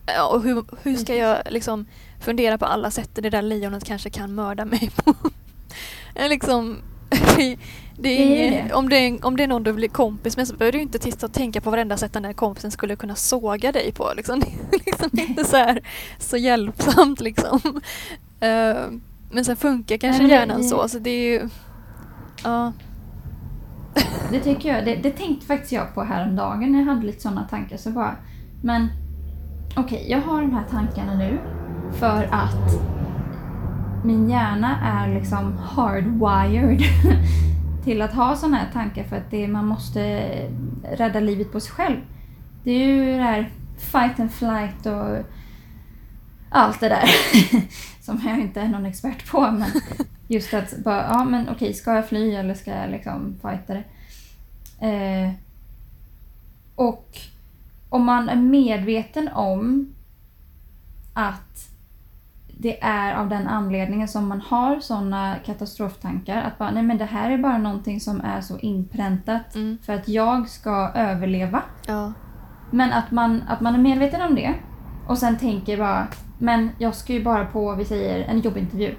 Ja, 0.07 0.29
och 0.29 0.43
hur, 0.43 0.65
hur 0.83 0.97
ska 0.97 1.15
jag 1.15 1.39
liksom 1.51 1.87
fundera 2.21 2.59
på 2.59 2.65
alla 2.65 2.91
sätt 2.91 3.11
det 3.13 3.31
där 3.31 3.43
lejonet 3.43 3.85
kanske 3.85 4.11
kan 4.11 4.35
mörda 4.35 4.65
mig 4.65 4.91
på? 4.97 5.15
liksom, 6.29 6.77
det, 8.01 8.09
är 8.09 8.29
Det 8.29 8.43
är 8.45 8.49
inget, 8.49 8.69
det. 8.69 8.75
Om, 8.75 8.89
det 8.89 8.97
är, 8.97 9.27
om 9.27 9.37
det 9.37 9.43
är 9.43 9.49
någon 9.49 9.63
du 9.63 9.73
blir 9.73 9.89
kompis 9.89 10.37
med 10.37 10.49
så 10.49 10.57
behöver 10.57 10.73
du 10.73 10.83
inte 10.83 10.99
titta 10.99 11.27
och 11.27 11.33
tänka 11.33 11.61
på 11.61 11.71
varenda 11.71 11.97
sätt 11.97 12.13
den 12.13 12.23
där 12.23 12.33
kompisen 12.33 12.71
skulle 12.71 12.97
kunna 12.97 13.15
såga 13.15 13.73
dig 13.73 13.93
på. 13.93 14.13
Liksom. 14.17 14.41
Det 14.71 14.77
är 14.77 14.81
liksom 14.87 15.11
inte 15.13 15.45
så, 15.45 15.57
här, 15.57 15.81
så 16.19 16.37
hjälpsamt 16.37 17.21
liksom. 17.21 17.61
Eh, 18.41 18.77
men 19.31 19.45
sen 19.45 19.57
funkar 19.57 19.97
kanske 19.97 20.23
det- 20.23 20.29
hjärnan 20.29 20.59
det- 20.63 20.69
så. 20.69 20.89
så 20.89 20.99
det 20.99 21.11
är 21.11 21.41
ju, 21.41 21.49
ja. 22.45 22.73
Det 24.31 24.41
tycker 24.41 24.75
jag. 24.75 24.85
Det, 24.85 24.95
det 24.97 25.11
tänkte 25.11 25.47
faktiskt 25.47 25.73
jag 25.73 25.95
på 25.95 26.03
häromdagen 26.03 26.73
när 26.73 26.79
jag 26.79 26.87
hade 26.87 27.07
lite 27.07 27.21
sådana 27.23 27.45
tankar. 27.51 27.77
Så 27.77 27.91
bara, 27.91 28.17
men 28.63 28.89
okej, 29.77 30.07
jag 30.11 30.21
har 30.21 30.41
de 30.43 30.53
här 30.55 30.65
tankarna 30.71 31.15
nu 31.15 31.39
för 31.99 32.29
att 32.33 32.75
min 34.05 34.31
hjärna 34.31 34.77
är 34.85 35.15
liksom 35.15 35.59
hardwired 35.59 36.81
till 37.85 38.03
att 38.03 38.15
ha 38.15 38.37
sådana 38.37 38.57
här 38.57 38.73
tankar 38.73 39.05
för 39.05 39.17
att 39.17 39.31
det, 39.31 39.49
man 39.49 39.67
måste 39.67 40.31
rädda 40.83 41.21
livet 41.21 41.53
på 41.53 41.61
sig 41.61 41.73
själv. 41.73 41.97
Det 42.65 42.71
är 42.71 42.87
ju 42.87 43.17
det 43.17 43.23
här 43.23 43.51
fight 43.79 44.21
and 44.21 44.33
flight 44.33 44.87
och 44.87 45.25
allt 46.51 46.81
det 46.81 46.89
där 46.89 47.09
som 48.01 48.23
jag 48.27 48.41
inte 48.41 48.61
är 48.61 48.69
någon 48.69 48.87
expert 48.87 49.31
på. 49.31 49.41
Men 49.41 49.71
just 50.29 50.55
att 50.55 50.79
bara, 50.85 51.03
ja 51.03 51.25
men 51.25 51.49
okej, 51.49 51.75
ska 51.75 51.95
jag 51.95 52.09
fly 52.09 52.35
eller 52.35 52.55
ska 52.55 52.71
jag 52.71 52.91
liksom 52.91 53.39
fighta 53.43 53.75
det? 53.75 53.85
Eh, 54.87 55.33
och 56.75 57.19
om 57.89 58.05
man 58.05 58.29
är 58.29 58.37
medveten 58.37 59.29
om 59.29 59.95
att 61.15 61.71
det 62.61 62.83
är 62.83 63.15
av 63.15 63.29
den 63.29 63.47
anledningen 63.49 64.09
som 64.09 64.29
man 64.29 64.41
har 64.41 64.81
sådana 64.81 65.35
katastroftankar. 65.47 66.43
Att 66.43 66.59
bara, 66.59 66.71
nej 66.71 66.83
men 66.83 66.99
det 66.99 67.05
här 67.05 67.31
är 67.31 67.39
bara 67.39 67.59
någonting 67.59 68.01
som 68.01 68.21
är 68.21 68.41
så 68.41 68.59
inpräntat 68.59 69.55
Mm. 69.55 69.79
för 69.83 69.93
att 69.93 70.09
jag 70.09 70.49
ska 70.49 70.91
överleva. 70.95 71.63
ja. 71.87 72.13
Men 72.71 72.93
att 72.93 73.11
man, 73.11 73.43
att 73.49 73.61
man 73.61 73.75
är 73.75 73.79
medveten 73.79 74.23
om 74.23 74.35
det 74.35 74.55
och 75.07 75.19
sen 75.19 75.39
tänker 75.39 75.79
bara, 75.79 76.07
men 76.39 76.71
jag 76.79 76.95
ska 76.95 77.13
ju 77.13 77.25
bara 77.25 77.45
på, 77.45 77.75
vi 77.75 77.85
säger, 77.85 78.25
en 78.29 78.41
jobbintervju. 78.41 78.95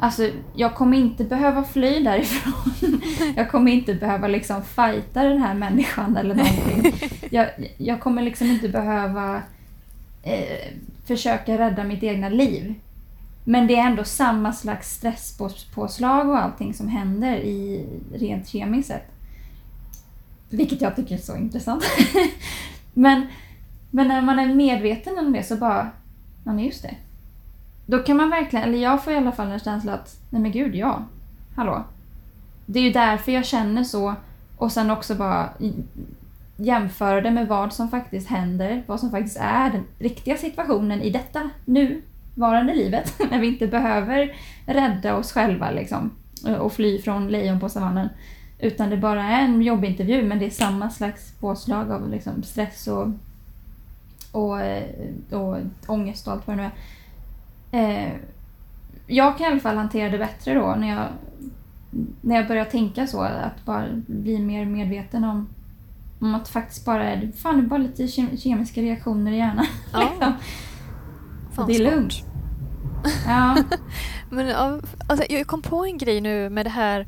Alltså, 0.00 0.28
jag 0.54 0.74
kommer 0.74 0.96
inte 0.96 1.24
behöva 1.24 1.64
fly 1.64 2.04
därifrån. 2.04 3.00
Jag 3.36 3.50
kommer 3.50 3.72
inte 3.72 3.94
behöva 3.94 4.26
liksom 4.28 4.62
fighta 4.62 5.22
den 5.22 5.42
här 5.42 5.54
människan 5.54 6.16
eller 6.16 6.34
någonting. 6.34 6.92
Jag, 7.30 7.48
jag 7.78 8.00
kommer 8.00 8.22
liksom 8.22 8.46
inte 8.46 8.68
behöva 8.68 9.42
eh, 10.22 10.74
försöka 11.04 11.58
rädda 11.58 11.84
mitt 11.84 12.02
egna 12.02 12.28
liv. 12.28 12.74
Men 13.44 13.66
det 13.66 13.76
är 13.76 13.86
ändå 13.86 14.04
samma 14.04 14.52
slags 14.52 14.94
stresspåslag 14.94 16.28
och 16.28 16.38
allting 16.38 16.74
som 16.74 16.88
händer 16.88 17.36
i 17.36 17.86
rent 18.14 18.48
kemiskt 18.48 18.88
sett. 18.88 19.10
Vilket 20.50 20.80
jag 20.80 20.96
tycker 20.96 21.14
är 21.14 21.18
så 21.18 21.36
intressant. 21.36 21.84
men, 22.94 23.26
men 23.90 24.08
när 24.08 24.22
man 24.22 24.38
är 24.38 24.54
medveten 24.54 25.18
om 25.18 25.32
det 25.32 25.42
så 25.42 25.56
bara, 25.56 25.90
ja 26.44 26.52
men 26.52 26.64
just 26.64 26.82
det. 26.82 26.94
Då 27.86 27.98
kan 27.98 28.16
man 28.16 28.30
verkligen, 28.30 28.68
eller 28.68 28.78
jag 28.78 29.04
får 29.04 29.12
i 29.12 29.16
alla 29.16 29.32
fall 29.32 29.50
en 29.50 29.60
känsla 29.60 29.94
att, 29.94 30.16
nej 30.30 30.42
men 30.42 30.52
gud 30.52 30.74
ja, 30.74 31.04
hallå. 31.56 31.84
Det 32.66 32.78
är 32.78 32.82
ju 32.82 32.92
därför 32.92 33.32
jag 33.32 33.44
känner 33.44 33.84
så 33.84 34.14
och 34.56 34.72
sen 34.72 34.90
också 34.90 35.14
bara 35.14 35.48
jämföra 36.56 37.20
det 37.20 37.30
med 37.30 37.48
vad 37.48 37.72
som 37.72 37.88
faktiskt 37.88 38.28
händer, 38.28 38.82
vad 38.86 39.00
som 39.00 39.10
faktiskt 39.10 39.38
är 39.40 39.70
den 39.70 39.84
riktiga 39.98 40.36
situationen 40.36 41.02
i 41.02 41.10
detta 41.10 41.50
nuvarande 41.64 42.74
livet. 42.74 43.14
När 43.30 43.38
vi 43.38 43.46
inte 43.46 43.66
behöver 43.66 44.36
rädda 44.66 45.16
oss 45.16 45.32
själva 45.32 45.70
liksom 45.70 46.10
och 46.60 46.72
fly 46.72 46.98
från 47.02 47.28
lejon 47.28 47.60
på 47.60 47.68
savannen. 47.68 48.08
Utan 48.58 48.90
det 48.90 48.96
bara 48.96 49.24
är 49.24 49.44
en 49.44 49.62
jobbintervju 49.62 50.22
men 50.22 50.38
det 50.38 50.46
är 50.46 50.50
samma 50.50 50.90
slags 50.90 51.32
påslag 51.32 51.92
av 51.92 52.10
liksom 52.10 52.42
stress 52.42 52.88
och, 52.88 53.08
och, 54.32 54.60
eh, 54.60 54.84
och 55.30 55.58
ångest 55.86 56.26
och 56.26 56.32
allt 56.32 56.46
vad 56.46 56.56
det 56.56 56.62
nu 56.62 56.70
är. 57.70 58.06
Eh, 58.06 58.12
jag 59.06 59.38
kan 59.38 59.46
i 59.46 59.50
alla 59.50 59.60
fall 59.60 59.76
hantera 59.76 60.10
det 60.10 60.18
bättre 60.18 60.54
då 60.54 60.74
när 60.74 60.88
jag, 60.88 61.06
när 62.20 62.36
jag 62.36 62.48
börjar 62.48 62.64
tänka 62.64 63.06
så. 63.06 63.22
Att 63.22 63.64
bara 63.64 63.86
bli 64.06 64.38
mer 64.38 64.64
medveten 64.64 65.24
om, 65.24 65.48
om 66.22 66.34
att 66.34 66.48
faktiskt 66.48 66.84
bara 66.84 67.04
är 67.10 67.32
fan, 67.42 67.56
det 67.56 67.62
är 67.62 67.66
bara 67.68 67.78
lite 67.78 68.02
kem- 68.08 68.36
kemiska 68.36 68.80
reaktioner 68.82 69.32
i 69.32 69.36
hjärnan. 69.36 69.66
Ja. 69.92 70.00
liksom. 70.10 70.32
Fan, 71.52 71.66
det 71.66 71.72
är 71.74 71.78
smart. 71.78 71.92
lugnt. 71.94 72.12
Ja. 73.26 73.56
Men 74.30 74.54
alltså, 75.08 75.26
jag 75.32 75.46
kom 75.46 75.62
på 75.62 75.84
en 75.84 75.98
grej 75.98 76.20
nu 76.20 76.50
med 76.50 76.66
det 76.66 76.70
här 76.70 77.06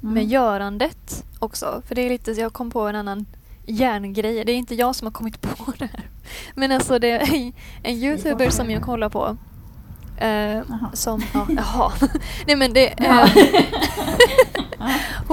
med 0.00 0.10
Mm. 0.22 0.28
görandet 0.28 1.24
också. 1.38 1.82
För 1.86 1.94
det 1.94 2.02
är 2.02 2.08
lite, 2.10 2.30
jag 2.32 2.52
kom 2.52 2.70
på 2.70 2.80
en 2.80 2.96
annan 2.96 3.26
hjärngrej. 3.66 4.44
Det 4.44 4.52
är 4.52 4.56
inte 4.56 4.74
jag 4.74 4.94
som 4.94 5.06
har 5.06 5.12
kommit 5.12 5.40
på 5.58 5.72
det 5.78 5.84
här. 5.86 6.08
Men 6.54 6.72
alltså 6.72 6.98
det 6.98 7.10
är 7.10 7.52
en, 7.82 7.94
youtuber 7.94 8.50
som 8.50 8.70
jag 8.70 8.82
kollar 8.82 9.08
på. 9.08 9.36
Eh, 10.18 10.62
som, 10.92 11.22
ja, 11.34 11.46
jaha. 11.56 11.92
Nej 12.46 12.56
men 12.56 12.72
det, 12.72 12.86
eh, 13.06 13.26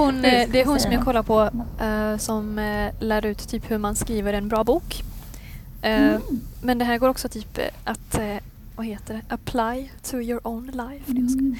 hon, 0.04 0.24
eh, 0.24 0.48
det 0.50 0.60
är 0.60 0.64
hon 0.66 0.80
som 0.80 0.92
jag 0.92 1.04
kollar 1.04 1.22
på 1.22 1.50
eh, 1.84 2.16
som 2.18 2.58
eh, 2.58 2.92
lär 3.00 3.26
ut 3.26 3.48
typ 3.48 3.70
hur 3.70 3.78
man 3.78 3.94
skriver 3.94 4.32
en 4.32 4.48
bra 4.48 4.64
bok. 4.64 5.02
Eh, 5.82 6.02
Mm. 6.08 6.22
Men 6.62 6.78
det 6.78 6.84
här 6.84 6.98
går 6.98 7.08
också 7.08 7.28
typ 7.28 7.58
att, 7.84 8.18
vad 8.76 8.86
heter 8.86 9.14
det, 9.14 9.34
apply 9.34 9.90
to 10.02 10.16
your 10.20 10.40
own 10.46 10.66
life. 10.66 11.12
Är 11.12 11.16
Mm. 11.16 11.56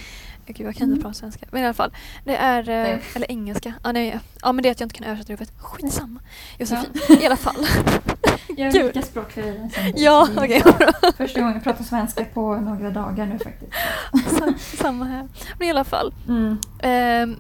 Gud, 0.47 0.67
jag 0.67 0.75
kan 0.75 0.85
inte 0.85 0.93
Mm. 0.93 1.03
prata 1.03 1.15
svenska. 1.15 1.47
Men 1.51 1.63
i 1.63 1.65
alla 1.65 1.75
fall. 1.75 1.91
Det 2.25 2.37
är... 2.37 2.63
Nej. 2.65 3.03
Eller 3.15 3.31
engelska. 3.31 3.75
Ah, 3.83 3.93
nej, 3.93 4.19
ja, 4.43 4.53
men 4.53 4.63
det 4.63 4.69
är 4.69 4.71
att 4.71 4.81
jag 4.81 4.87
inte 4.87 4.95
kan 4.99 5.07
översätta 5.07 5.37
det. 5.45 5.51
Skitsamma. 5.59 6.21
Josefin. 6.59 6.91
I 7.23 7.27
alla 7.27 7.37
fall. 7.37 7.67
Jag 8.57 8.73
Gud. 8.73 8.83
vilka 8.85 9.03
språk 9.03 9.33
för 9.33 9.43
dig 9.43 9.71
sen. 9.75 9.93
ja, 9.97 10.29
är 10.37 10.45
okej. 10.45 10.63
bra. 10.79 11.13
Första 11.17 11.41
gången 11.41 11.55
jag 11.55 11.65
pratar 11.65 11.85
svenska 11.85 12.25
på 12.25 12.57
några 12.57 12.91
dagar 12.91 13.27
nu 13.27 13.39
faktiskt. 13.39 13.73
Sam- 14.39 14.59
Samma 14.59 15.05
här. 15.05 15.29
Men 15.59 15.69
i 15.69 15.71
alla 15.71 15.85
fall. 15.85 16.15
Mm. 16.29 16.59
Ehm, 16.83 17.37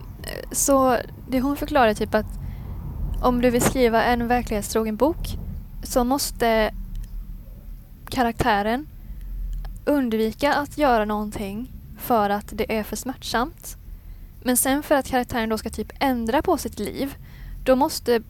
så 0.52 0.96
det 1.28 1.40
hon 1.40 1.56
förklarar 1.56 1.94
typ 1.94 2.14
att 2.14 2.26
om 3.22 3.40
du 3.40 3.50
vill 3.50 3.62
skriva 3.62 4.04
en 4.04 4.28
verklighetstrogen 4.28 4.96
bok 4.96 5.38
så 5.82 6.04
måste 6.04 6.74
karaktären 8.08 8.86
undvika 9.84 10.54
att 10.54 10.78
göra 10.78 11.04
någonting 11.04 11.72
för 11.98 12.30
att 12.30 12.52
det 12.52 12.78
är 12.78 12.82
för 12.82 12.96
smärtsamt. 12.96 13.76
Men 14.42 14.56
sen 14.56 14.82
för 14.82 14.94
att 14.94 15.06
karaktären 15.06 15.48
då 15.48 15.58
ska 15.58 15.70
typ 15.70 15.92
ändra 16.00 16.42
på 16.42 16.56
sitt 16.58 16.78
liv 16.78 17.14
då 17.64 17.76
måste 17.76 18.22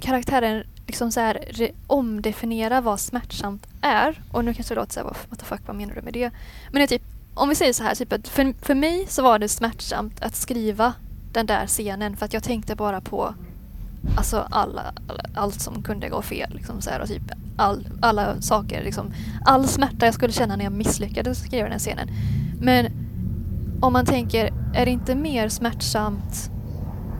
karaktären 0.00 0.64
liksom 0.86 1.12
så 1.12 1.20
här 1.20 1.70
omdefiniera 1.86 2.80
vad 2.80 3.00
smärtsamt 3.00 3.66
är. 3.80 4.22
Och 4.32 4.44
nu 4.44 4.54
kanske 4.54 4.74
det 4.74 4.80
låter 4.80 4.92
så 4.92 5.00
här, 5.00 5.06
what 5.06 5.38
the 5.38 5.44
fuck, 5.44 5.60
vad 5.66 5.76
menar 5.76 5.94
du 5.94 6.02
med 6.02 6.12
det? 6.12 6.30
Men 6.70 6.74
det 6.74 6.82
är 6.82 6.98
typ, 6.98 7.02
om 7.34 7.48
vi 7.48 7.54
säger 7.54 7.72
så 7.72 7.82
här, 7.82 7.94
typ 7.94 8.12
att 8.12 8.28
för, 8.28 8.54
för 8.64 8.74
mig 8.74 9.06
så 9.08 9.22
var 9.22 9.38
det 9.38 9.48
smärtsamt 9.48 10.22
att 10.22 10.36
skriva 10.36 10.94
den 11.32 11.46
där 11.46 11.66
scenen 11.66 12.16
för 12.16 12.24
att 12.24 12.34
jag 12.34 12.42
tänkte 12.42 12.76
bara 12.76 13.00
på 13.00 13.34
alltså 14.16 14.46
alla, 14.50 14.82
alla, 15.08 15.24
allt 15.34 15.60
som 15.60 15.82
kunde 15.82 16.08
gå 16.08 16.22
fel. 16.22 16.54
Liksom 16.54 16.80
så 16.80 16.90
här, 16.90 17.00
och 17.00 17.08
typ 17.08 17.22
all, 17.56 17.88
alla 18.00 18.40
saker, 18.40 18.84
liksom, 18.84 19.12
all 19.44 19.68
smärta 19.68 20.06
jag 20.06 20.14
skulle 20.14 20.32
känna 20.32 20.56
när 20.56 20.64
jag 20.64 20.72
misslyckades 20.72 21.42
skriva 21.42 21.62
den 21.62 21.72
här 21.72 21.78
scenen. 21.78 22.08
Men 22.60 22.86
om 23.80 23.92
man 23.92 24.06
tänker, 24.06 24.52
är 24.74 24.84
det 24.84 24.90
inte 24.90 25.14
mer 25.14 25.48
smärtsamt 25.48 26.50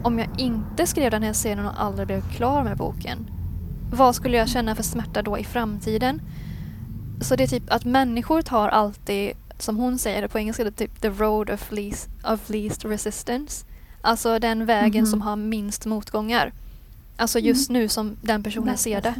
om 0.03 0.18
jag 0.18 0.29
inte 0.38 0.87
skrev 0.87 1.11
den 1.11 1.22
här 1.22 1.33
scenen 1.33 1.66
och 1.66 1.83
aldrig 1.83 2.07
blev 2.07 2.31
klar 2.31 2.64
med 2.64 2.77
boken? 2.77 3.31
Vad 3.92 4.14
skulle 4.14 4.37
jag 4.37 4.48
känna 4.48 4.75
för 4.75 4.83
smärta 4.83 5.22
då 5.22 5.38
i 5.38 5.44
framtiden? 5.44 6.22
Så 7.20 7.37
det 7.37 7.42
är 7.42 7.48
typ 7.48 7.72
att 7.72 7.85
människor 7.85 8.42
tar 8.42 8.68
alltid, 8.68 9.33
som 9.59 9.77
hon 9.77 9.98
säger 9.98 10.22
det 10.22 10.29
på 10.29 10.38
engelska, 10.38 10.70
typ 10.70 11.01
the 11.01 11.09
road 11.09 11.51
of 11.51 11.72
least, 11.72 12.09
of 12.25 12.51
least 12.51 12.85
resistance. 12.85 13.66
Alltså 14.03 14.38
den 14.38 14.67
vägen 14.67 15.03
Mhm. 15.05 15.11
som 15.11 15.21
har 15.23 15.37
minst 15.37 15.87
motgångar. 15.87 16.53
Alltså 17.17 17.38
just 17.38 17.71
nu 17.71 17.88
som 17.88 18.17
den 18.23 18.43
personen 18.43 18.77
ser 18.77 19.01
det. 19.01 19.15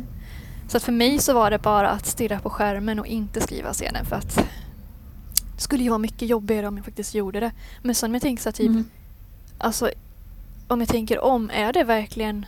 Så 0.69 0.81
för 0.81 0.93
mig 0.93 1.19
så 1.19 1.35
var 1.35 1.51
det 1.51 1.59
bara 1.59 1.89
att 1.91 2.07
stirra 2.07 2.41
på 2.41 2.51
skärmen 2.51 2.99
och 2.99 3.07
inte 3.07 3.41
skriva 3.41 3.73
scenen 3.73 4.05
för 4.05 4.17
att 4.17 4.37
det 5.57 5.63
skulle 5.63 5.83
ju 5.83 5.89
vara 5.89 5.99
mycket 5.99 6.29
jobbigare 6.29 6.69
om 6.69 6.77
jag 6.77 6.85
faktiskt 6.85 7.15
gjorde 7.15 7.41
det. 7.41 7.53
Men 7.83 7.95
sen 7.95 8.11
om 8.11 8.15
jag 8.15 8.23
tänker 8.23 8.43
så 8.43 8.49
här, 8.49 8.53
typ, 8.55 8.69
Mm. 8.71 8.85
alltså 9.59 9.91
om 10.69 10.81
jag 10.81 10.89
tänker 10.89 11.25
om, 11.25 11.51
är 11.55 11.73
det 11.73 11.85
verkligen 11.85 12.47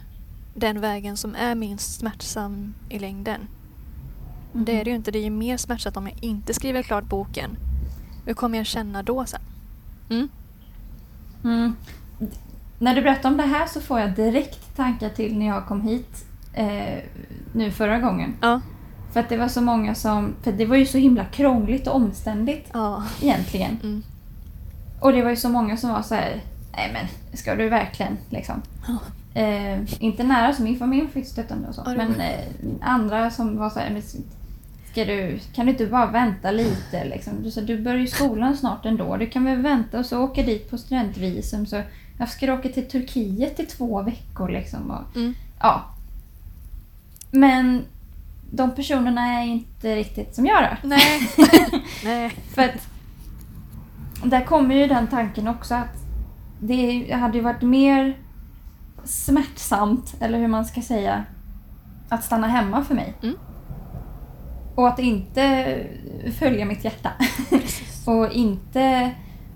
den 0.55 0.81
vägen 0.81 1.17
som 1.17 1.35
är 1.35 1.55
minst 1.55 1.99
smärtsam 1.99 2.75
i 2.89 2.99
längden? 2.99 3.41
Det 4.53 4.81
är 4.81 4.85
det 4.85 4.91
ju 4.91 4.97
inte. 4.97 5.11
Det 5.11 5.19
är 5.19 5.25
ju 5.25 5.31
mer 5.31 5.57
smärtsamt 5.57 5.97
om 5.97 6.07
jag 6.07 6.25
inte 6.25 6.55
skriver 6.55 6.83
klart 6.83 7.05
boken. 7.05 7.57
Hur 8.27 8.35
kommer 8.35 8.59
jag 8.59 8.67
känna 8.67 9.03
då 9.03 9.25
sen? 9.27 9.41
Mm. 10.11 10.29
Mm. 11.45 11.77
När 12.79 12.95
du 12.95 13.03
berättar 13.03 13.29
om 13.31 13.37
det 13.37 13.43
här 13.43 13.67
så 13.67 13.81
får 13.81 14.01
jag 14.01 14.15
direkt 14.15 14.77
tankar 14.77 15.09
till 15.09 15.39
när 15.39 15.47
jag 15.47 15.67
kom 15.67 15.81
hit 15.81 16.25
eh, 16.55 16.99
nu 17.53 17.71
förra 17.71 17.99
gången. 17.99 18.35
Ja. 18.41 18.61
För 19.13 19.21
att 19.21 19.29
det 19.29 19.37
var 19.37 19.49
så 19.49 19.61
många 19.61 19.95
som... 19.95 20.35
För 20.43 20.53
det 20.53 20.67
var 20.67 20.77
ju 20.77 20.87
så 20.87 20.99
himla 20.99 21.25
krångligt 21.25 21.87
och 21.87 21.95
omständigt 21.97 22.71
Ja. 22.73 23.03
egentligen. 23.23 23.79
Mm. 23.83 24.03
Och 25.01 25.13
det 25.13 25.23
var 25.23 25.31
ju 25.31 25.37
så 25.37 25.49
många 25.49 25.77
som 25.77 25.91
var 25.91 26.03
så 26.03 26.15
här... 26.15 26.41
nej 26.77 26.91
men 26.93 27.37
ska 27.39 27.55
du 27.55 27.69
verkligen 27.69 28.19
liksom. 28.31 28.63
Ja. 28.87 28.99
Eh, 29.41 29.81
inte 30.05 30.23
nära 30.25 30.53
som 30.53 30.65
min 30.65 30.79
familj 30.79 31.09
fick 31.09 31.27
stöttande 31.27 31.69
och 31.69 31.75
så. 31.75 31.83
Ja, 31.87 31.95
men 31.97 32.21
eh, 32.21 32.41
andra 32.81 33.31
som 33.31 33.57
var 33.59 33.71
så 33.71 33.79
här, 33.79 34.03
ska 34.91 35.05
du, 35.05 35.39
kan 35.55 35.67
du 35.67 35.73
inte 35.73 35.87
bara 35.87 36.07
vänta 36.07 36.51
lite 36.51 37.05
liksom? 37.05 37.33
Du, 37.43 37.51
så, 37.51 37.61
du 37.61 37.79
börjar 37.83 38.01
ju 38.01 38.07
skolan 38.07 38.57
snart 38.57 38.87
ändå. 38.87 39.17
Du 39.17 39.27
kan 39.27 39.45
väl 39.45 39.59
vänta 39.63 39.99
och 39.99 40.07
så 40.07 40.21
åka 40.23 40.43
dit 40.43 40.71
på 40.71 40.79
studentvisum. 40.79 41.67
Så 41.67 41.83
varför 42.19 42.33
ska 42.33 42.47
du 42.47 42.53
åka 42.53 42.69
till 42.69 42.89
Turkiet 42.89 43.61
i 43.61 43.67
två 43.67 44.03
veckor 44.03 44.49
liksom? 44.49 44.91
Och, 44.91 45.17
Mm. 45.17 45.35
Ja. 45.61 45.85
Men 47.31 47.85
de 48.51 48.75
personerna 48.75 49.23
är 49.27 49.47
inte 49.47 49.97
riktigt 49.97 50.35
som 50.35 50.47
jag 50.47 50.63
då. 50.63 50.89
Nej. 50.89 51.31
Nej. 52.05 52.31
För 52.31 52.63
att 52.63 52.89
där 54.25 54.45
kommer 54.45 54.75
ju 54.75 54.87
den 54.87 55.07
tanken 55.07 55.49
också 55.49 55.75
att 55.75 55.97
det 56.61 57.13
hade 57.13 57.39
ju 57.39 57.45
varit 57.45 57.63
mer 57.63 58.19
smärtsamt, 59.05 60.15
eller 60.21 60.39
hur 60.39 60.49
man 60.49 60.65
ska 60.65 60.83
säga, 60.83 61.25
att 62.09 62.25
stanna 62.25 62.47
hemma 62.47 62.85
för 62.85 62.95
mig. 62.95 63.15
Mm. 63.23 63.37
Och 64.75 64.89
att 64.89 64.99
inte 64.99 65.77
följa 66.39 66.65
mitt 66.65 66.85
hjärta. 66.85 67.13
och 68.07 68.33
inte 68.33 69.11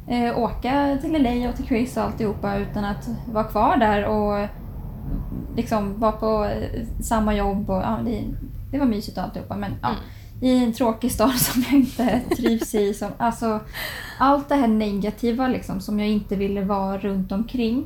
eh, 0.08 0.38
åka 0.38 0.98
till 1.00 1.22
LA 1.22 1.48
och 1.48 1.56
till 1.56 1.66
Chris 1.66 1.96
och 1.96 2.02
alltihopa 2.02 2.56
utan 2.56 2.84
att 2.84 3.08
vara 3.32 3.44
kvar 3.44 3.76
där 3.76 4.04
och 4.06 4.48
liksom 5.56 6.00
vara 6.00 6.12
på 6.12 6.44
eh, 6.44 6.86
samma 7.00 7.34
jobb. 7.34 7.70
Och, 7.70 7.76
ja, 7.82 7.98
det, 8.04 8.24
det 8.70 8.78
var 8.78 8.86
mysigt 8.86 9.18
och 9.18 9.24
alltihopa 9.24 9.56
men 9.56 9.74
ja, 9.82 9.88
Mm. 10.42 10.50
i 10.50 10.64
en 10.64 10.72
tråkig 10.72 11.12
stad 11.12 11.34
som 11.38 11.62
jag 11.62 11.80
inte 11.80 12.20
trivs 12.36 12.74
i. 12.74 12.94
Som, 12.94 13.08
alltså, 13.18 13.60
allt 14.18 14.48
det 14.48 14.54
här 14.54 14.68
negativa 14.68 15.48
liksom, 15.48 15.80
som 15.80 16.00
jag 16.00 16.08
inte 16.08 16.36
ville 16.36 16.64
vara 16.64 16.98
runt 16.98 17.32
omkring. 17.32 17.84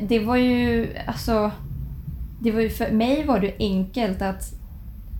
Det 0.00 0.18
var 0.18 0.36
ju, 0.36 0.88
alltså, 1.06 1.50
det 2.40 2.50
var 2.52 2.60
ju 2.60 2.70
för 2.70 2.92
mig 2.92 3.24
var 3.24 3.38
det 3.40 3.54
enkelt 3.58 4.22
att 4.22 4.44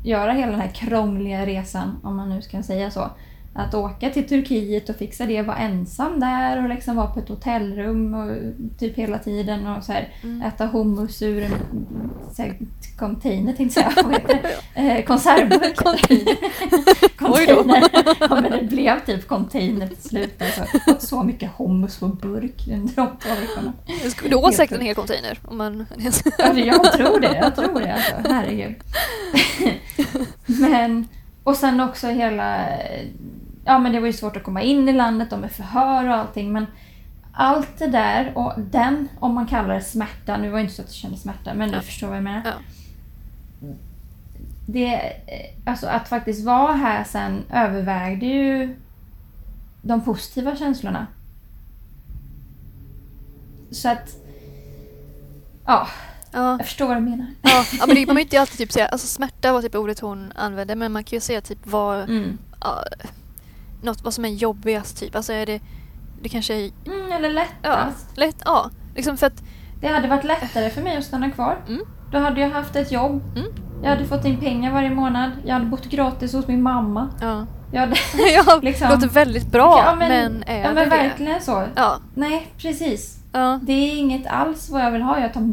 göra 0.04 0.32
hela 0.32 0.52
den 0.52 0.60
här 0.60 0.68
krångliga 0.74 1.46
resan, 1.46 2.00
om 2.02 2.16
man 2.16 2.28
nu 2.28 2.42
ska 2.42 2.62
säga 2.62 2.90
så. 2.90 3.10
Att 3.54 3.74
åka 3.74 4.10
till 4.10 4.28
Turkiet 4.28 4.88
och 4.88 4.96
fixa 4.96 5.26
det, 5.26 5.42
vara 5.42 5.56
ensam 5.56 6.20
där 6.20 6.62
och 6.62 6.68
liksom 6.68 6.96
vara 6.96 7.06
på 7.06 7.18
ett 7.20 7.28
hotellrum 7.28 8.14
och 8.14 8.36
typ 8.78 8.96
hela 8.96 9.18
tiden 9.18 9.66
och 9.66 9.84
så 9.84 9.92
här, 9.92 10.08
Mm. 10.22 10.42
äta 10.42 10.66
hummus 10.66 11.22
ur 11.22 11.42
en 11.42 11.52
så 12.34 12.42
här, 12.42 12.58
container 12.98 13.52
tänkte 13.52 13.80
jag 13.80 13.92
säga. 13.92 14.04
Vad 14.06 14.12
heter 14.12 14.40
det? 14.74 14.80
Eh, 14.80 15.04
konservburk. 15.04 15.76
Container. 17.16 17.82
Ja 18.20 18.40
men 18.40 18.50
det 18.52 18.62
blev 18.62 19.04
typ 19.04 19.26
container 19.28 19.86
till 19.86 20.02
slut. 20.08 20.42
Alltså, 20.42 21.06
så 21.06 21.22
mycket 21.22 21.50
hummus 21.56 21.98
på 21.98 22.08
burk 22.08 22.68
under 22.68 22.94
de 22.96 23.06
två 23.22 23.28
veckorna. 23.40 23.72
Skulle- 24.10 24.30
Du 24.30 24.36
åt 24.36 24.54
säkert 24.54 24.78
en 24.78 24.84
hel 24.86 24.94
container. 24.94 25.38
Om 25.44 25.56
man... 25.58 25.86
Alltså, 26.04 26.30
jag 26.56 26.92
tror 26.92 27.20
det, 27.20 27.36
jag 27.36 27.56
tror 27.56 27.80
det 27.80 27.92
alltså. 27.94 28.14
Herregud. 28.32 28.74
Men, 30.46 31.08
och 31.44 31.56
sen 31.56 31.80
också 31.80 32.06
hela... 32.06 32.66
Ja 33.64 33.78
men 33.78 33.92
det 33.92 34.00
var 34.00 34.06
ju 34.06 34.12
svårt 34.12 34.36
att 34.36 34.42
komma 34.42 34.62
in 34.62 34.88
i 34.88 34.92
landet 34.92 35.32
och 35.32 35.38
med 35.38 35.50
förhör 35.52 36.08
och 36.08 36.14
allting 36.14 36.52
men 36.52 36.66
allt 37.32 37.78
det 37.78 37.86
där 37.86 38.32
och 38.34 38.52
den, 38.60 39.08
om 39.18 39.34
man 39.34 39.46
kallar 39.46 39.74
det 39.74 39.80
smärta, 39.82 40.36
nu 40.36 40.48
var 40.50 40.58
det 40.58 40.62
inte 40.62 40.74
så 40.74 40.82
att 40.82 40.88
jag 40.88 40.94
kände 40.94 41.16
smärta 41.18 41.54
men 41.54 41.68
du 41.70 41.74
Ja. 41.76 41.80
förstår 41.82 42.06
vad 42.08 42.16
jag 42.16 42.24
menar. 42.24 42.42
Ja. 42.44 42.52
Det, 44.66 45.12
alltså 45.66 45.86
att 45.86 46.08
faktiskt 46.08 46.44
vara 46.44 46.72
här 46.72 47.04
sen 47.04 47.44
övervägde 47.52 48.26
ju 48.26 48.76
de 49.82 50.00
positiva 50.00 50.56
känslorna. 50.56 51.06
Så 53.70 53.88
att... 53.88 54.16
Ja, 55.66 55.86
Ja. 56.32 56.50
jag 56.58 56.66
förstår 56.66 56.86
vad 56.86 56.96
du 56.96 57.00
menar. 57.00 57.26
Ja, 57.42 57.64
ja, 57.78 57.86
men 57.86 57.96
det, 57.96 58.06
man 58.06 58.06
kan 58.06 58.16
ju 58.16 58.22
inte 58.22 58.40
alltid 58.40 58.58
typ 58.58 58.72
säga, 58.72 58.86
alltså 58.88 59.06
smärta 59.06 59.52
var 59.52 59.62
typ 59.62 59.74
ordet 59.74 60.00
hon 60.00 60.32
använde, 60.36 60.74
men 60.74 60.92
man 60.92 61.04
kan 61.04 61.16
ju 61.16 61.20
säga 61.20 61.40
typ 61.40 61.58
vad, 61.66 61.98
Mm. 62.02 62.38
ja, 62.60 62.84
något, 63.82 64.02
vad 64.04 64.14
som 64.14 64.24
är 64.24 64.28
jobbigast 64.28 64.98
typ. 64.98 65.16
Alltså 65.16 65.32
är 65.32 65.46
det, 65.46 65.60
det 66.22 66.28
kanske 66.28 66.54
är, 66.54 66.70
Mm, 66.86 67.12
eller 67.12 67.28
ja, 67.28 67.70
lättast. 67.70 68.16
lätt, 68.18 68.36
ja. 68.44 68.70
Liksom 68.94 69.16
för 69.16 69.26
att, 69.26 69.42
Det 69.80 69.88
hade 69.88 70.08
varit 70.08 70.24
lättare 70.24 70.70
för 70.70 70.82
mig 70.82 70.96
att 70.96 71.04
stanna 71.04 71.30
kvar. 71.30 71.56
Mm. 71.68 71.82
Då 72.12 72.18
hade 72.18 72.40
jag 72.40 72.50
haft 72.50 72.76
ett 72.76 72.92
jobb. 72.92 73.22
Mm. 73.36 73.48
Jag 73.82 73.90
hade 73.90 74.04
fått 74.06 74.24
in 74.24 74.36
pengar 74.40 74.72
varje 74.72 74.90
månad. 74.90 75.30
Jag 75.46 75.52
hade 75.52 75.66
bott 75.66 75.84
gratis 75.84 76.32
hos 76.32 76.46
min 76.46 76.62
mamma. 76.62 77.08
ja. 77.20 77.46
Jag 77.72 77.80
hade... 77.80 77.96
ja, 78.34 78.58
Liksom. 78.62 78.88
låter 78.88 79.08
väldigt 79.08 79.46
bra, 79.52 79.82
Ja, 79.86 79.94
men, 79.94 80.08
men, 80.08 80.44
är 80.46 80.60
ja, 80.62 80.66
men 80.72 80.74
det? 80.74 80.96
verkligen 80.96 81.40
så. 81.40 81.64
Ja, 81.74 81.98
Nej, 82.14 82.46
precis. 82.58 83.18
ja, 83.32 83.58
Det 83.62 83.72
är 83.72 83.96
inget 83.96 84.26
alls 84.26 84.70
vad 84.70 84.82
jag 84.84 84.90
vill 84.90 85.02
ha. 85.02 85.18
Jag 85.20 85.32
tar, 85.34 85.52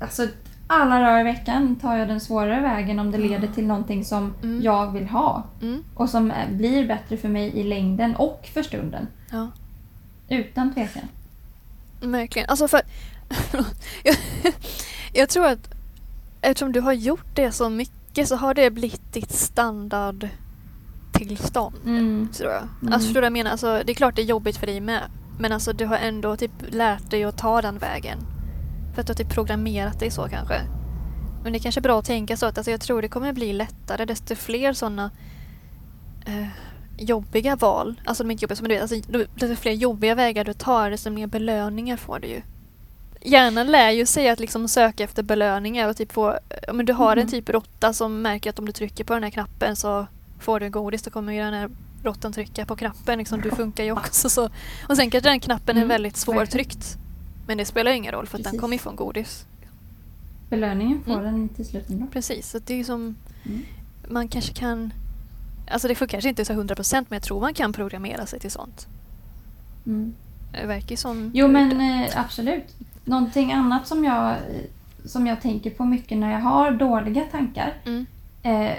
alltså, 0.00 0.26
alla 0.66 0.98
dagar 0.98 1.20
i 1.20 1.24
veckan 1.24 1.76
tar 1.76 1.96
jag 1.96 2.08
den 2.08 2.20
svårare 2.20 2.60
vägen 2.60 2.98
om 2.98 3.10
det 3.10 3.18
leder 3.18 3.48
till 3.48 3.66
någonting 3.66 4.04
som 4.04 4.34
Mm. 4.42 4.62
jag 4.62 4.92
vill 4.92 5.06
ha. 5.08 5.44
mm, 5.62 5.84
Och 5.94 6.08
som 6.10 6.30
eh, 6.30 6.48
blir 6.50 6.88
bättre 6.88 7.16
för 7.16 7.28
mig 7.28 7.48
i 7.58 7.64
längden 7.64 8.16
och 8.16 8.48
för 8.54 8.62
stunden. 8.62 9.06
ja. 9.30 9.48
Utan 10.28 10.74
tvekan. 10.74 11.02
Verkligen. 12.00 12.48
Alltså 12.48 12.68
för... 12.68 12.80
jag, 14.04 14.16
jag 15.12 15.28
tror 15.28 15.46
att 15.46 15.68
eftersom 16.40 16.72
du 16.72 16.80
har 16.80 16.92
gjort 16.92 17.26
det 17.36 17.52
så 17.52 17.68
mycket 17.70 18.28
så 18.28 18.36
har 18.36 18.54
det 18.54 18.70
blivit 18.70 19.12
ditt 19.12 19.32
standardtillstånd. 19.32 21.76
Mm. 21.84 22.28
Tror 22.32 22.50
jag. 22.52 22.62
Mm. 22.82 22.92
Alltså 22.92 23.06
förstår 23.06 23.14
du 23.14 23.20
vad 23.20 23.26
jag 23.26 23.32
menar? 23.32 23.50
Alltså, 23.50 23.82
det 23.86 23.92
är 23.92 23.94
klart 23.94 24.16
det 24.16 24.22
är 24.22 24.26
jobbigt 24.26 24.56
för 24.56 24.66
dig 24.66 24.80
med. 24.80 25.00
Men 25.38 25.52
alltså 25.52 25.72
du 25.72 25.86
har 25.86 25.96
ändå 25.96 26.36
typ 26.36 26.52
lärt 26.68 27.10
dig 27.10 27.24
att 27.24 27.38
ta 27.38 27.62
den 27.62 27.78
vägen. 27.78 28.18
För 28.96 29.00
att 29.00 29.06
du 29.06 29.10
har 29.12 29.16
typ 29.16 29.28
programmerat 29.28 30.00
dig 30.00 30.10
så 30.10 30.28
kanske. 30.28 30.60
Men 31.42 31.52
det 31.52 31.58
är 31.58 31.60
kanske 31.60 31.78
är 31.78 31.82
bra 31.82 31.98
att 31.98 32.04
tänka 32.04 32.36
så 32.36 32.46
att 32.46 32.58
alltså, 32.58 32.70
jag 32.70 32.80
tror 32.80 33.02
det 33.02 33.08
kommer 33.08 33.32
bli 33.32 33.52
lättare 33.52 34.04
desto 34.04 34.34
fler 34.34 34.72
sådana 34.72 35.10
eh, 36.26 36.46
jobbiga 36.98 37.56
val. 37.56 38.00
Alltså 38.04 38.22
de 38.24 38.30
är 38.30 38.32
inte 38.32 38.44
jobbiga, 38.44 38.58
men 38.60 38.68
du 38.68 38.74
vet, 38.74 38.82
alltså, 38.82 39.26
desto 39.34 39.56
fler 39.56 39.72
jobbiga 39.72 40.14
vägar 40.14 40.44
du 40.44 40.52
tar 40.52 40.90
desto 40.90 41.10
mer 41.10 41.26
belöningar 41.26 41.96
får 41.96 42.18
du 42.18 42.28
ju. 42.28 42.42
Hjärnan 43.22 43.66
lär 43.66 43.90
ju 43.90 44.06
sig 44.06 44.28
att 44.28 44.40
liksom 44.40 44.68
söka 44.68 45.04
efter 45.04 45.22
belöningar 45.22 45.88
och 45.88 45.96
typ 45.96 46.12
få, 46.12 46.38
ja, 46.66 46.72
men 46.72 46.86
du 46.86 46.92
har 46.92 47.16
en 47.16 47.22
Mhm. 47.22 47.30
typ 47.30 47.48
råtta 47.50 47.92
som 47.92 48.22
märker 48.22 48.50
att 48.50 48.58
om 48.58 48.66
du 48.66 48.72
trycker 48.72 49.04
på 49.04 49.14
den 49.14 49.22
här 49.22 49.30
knappen 49.30 49.76
så 49.76 50.06
får 50.38 50.60
du 50.60 50.70
godis, 50.70 51.02
då 51.02 51.10
kommer 51.10 51.32
ju 51.32 51.40
den 51.40 51.54
här 51.54 51.70
råttan 52.02 52.32
trycka 52.32 52.66
på 52.66 52.76
knappen. 52.76 53.18
Liksom, 53.18 53.40
du 53.40 53.50
funkar 53.50 53.84
ju 53.84 53.92
också 53.92 54.28
så. 54.30 54.48
Och 54.88 54.96
sen 54.96 55.10
kanske 55.10 55.30
den 55.30 55.40
knappen 55.40 55.76
är 55.76 55.80
Mm, 55.80 55.88
väldigt 55.88 56.16
svårtryckt. 56.16 56.98
Men 57.46 57.58
det 57.58 57.64
spelar 57.64 57.90
ingen 57.92 58.12
roll 58.12 58.26
för 58.26 58.38
att 58.38 58.44
den 58.44 58.58
kommer 58.58 58.74
ju 58.74 58.78
från 58.78 58.96
godis. 58.96 59.46
Belöningen 60.50 61.02
får 61.04 61.12
Mm. 61.12 61.24
den 61.24 61.48
till 61.48 61.66
slut 61.66 61.90
ändå. 61.90 62.06
Precis, 62.06 62.50
så 62.50 62.58
det 62.58 62.80
är 62.80 62.84
som 62.84 63.16
Mm. 63.46 63.62
man 64.08 64.28
kanske 64.28 64.52
kan 64.54 64.92
Alltså 65.70 65.88
det 65.88 65.94
får 65.94 66.06
kanske 66.06 66.28
inte 66.28 66.44
så 66.44 66.52
100% 66.52 67.06
men 67.08 67.16
jag 67.16 67.22
tror 67.22 67.40
man 67.40 67.54
kan 67.54 67.72
programmera 67.72 68.26
sig 68.26 68.40
till 68.40 68.50
sånt. 68.50 68.86
Mm. 69.86 70.14
Det 70.52 70.66
verkar 70.66 70.90
ju 70.90 70.96
som... 70.96 71.30
Jo 71.34 71.48
men 71.48 71.80
eh, 71.80 72.08
absolut. 72.14 72.74
Någonting 73.04 73.52
annat 73.52 73.86
som 73.86 74.04
jag, 74.04 74.30
eh, 74.30 74.36
som 75.04 75.26
jag 75.26 75.40
tänker 75.40 75.70
på 75.70 75.84
mycket 75.84 76.18
när 76.18 76.32
jag 76.32 76.40
har 76.40 76.70
dåliga 76.70 77.22
tankar. 77.24 77.74
Mm, 77.86 78.06
Eh, 78.42 78.76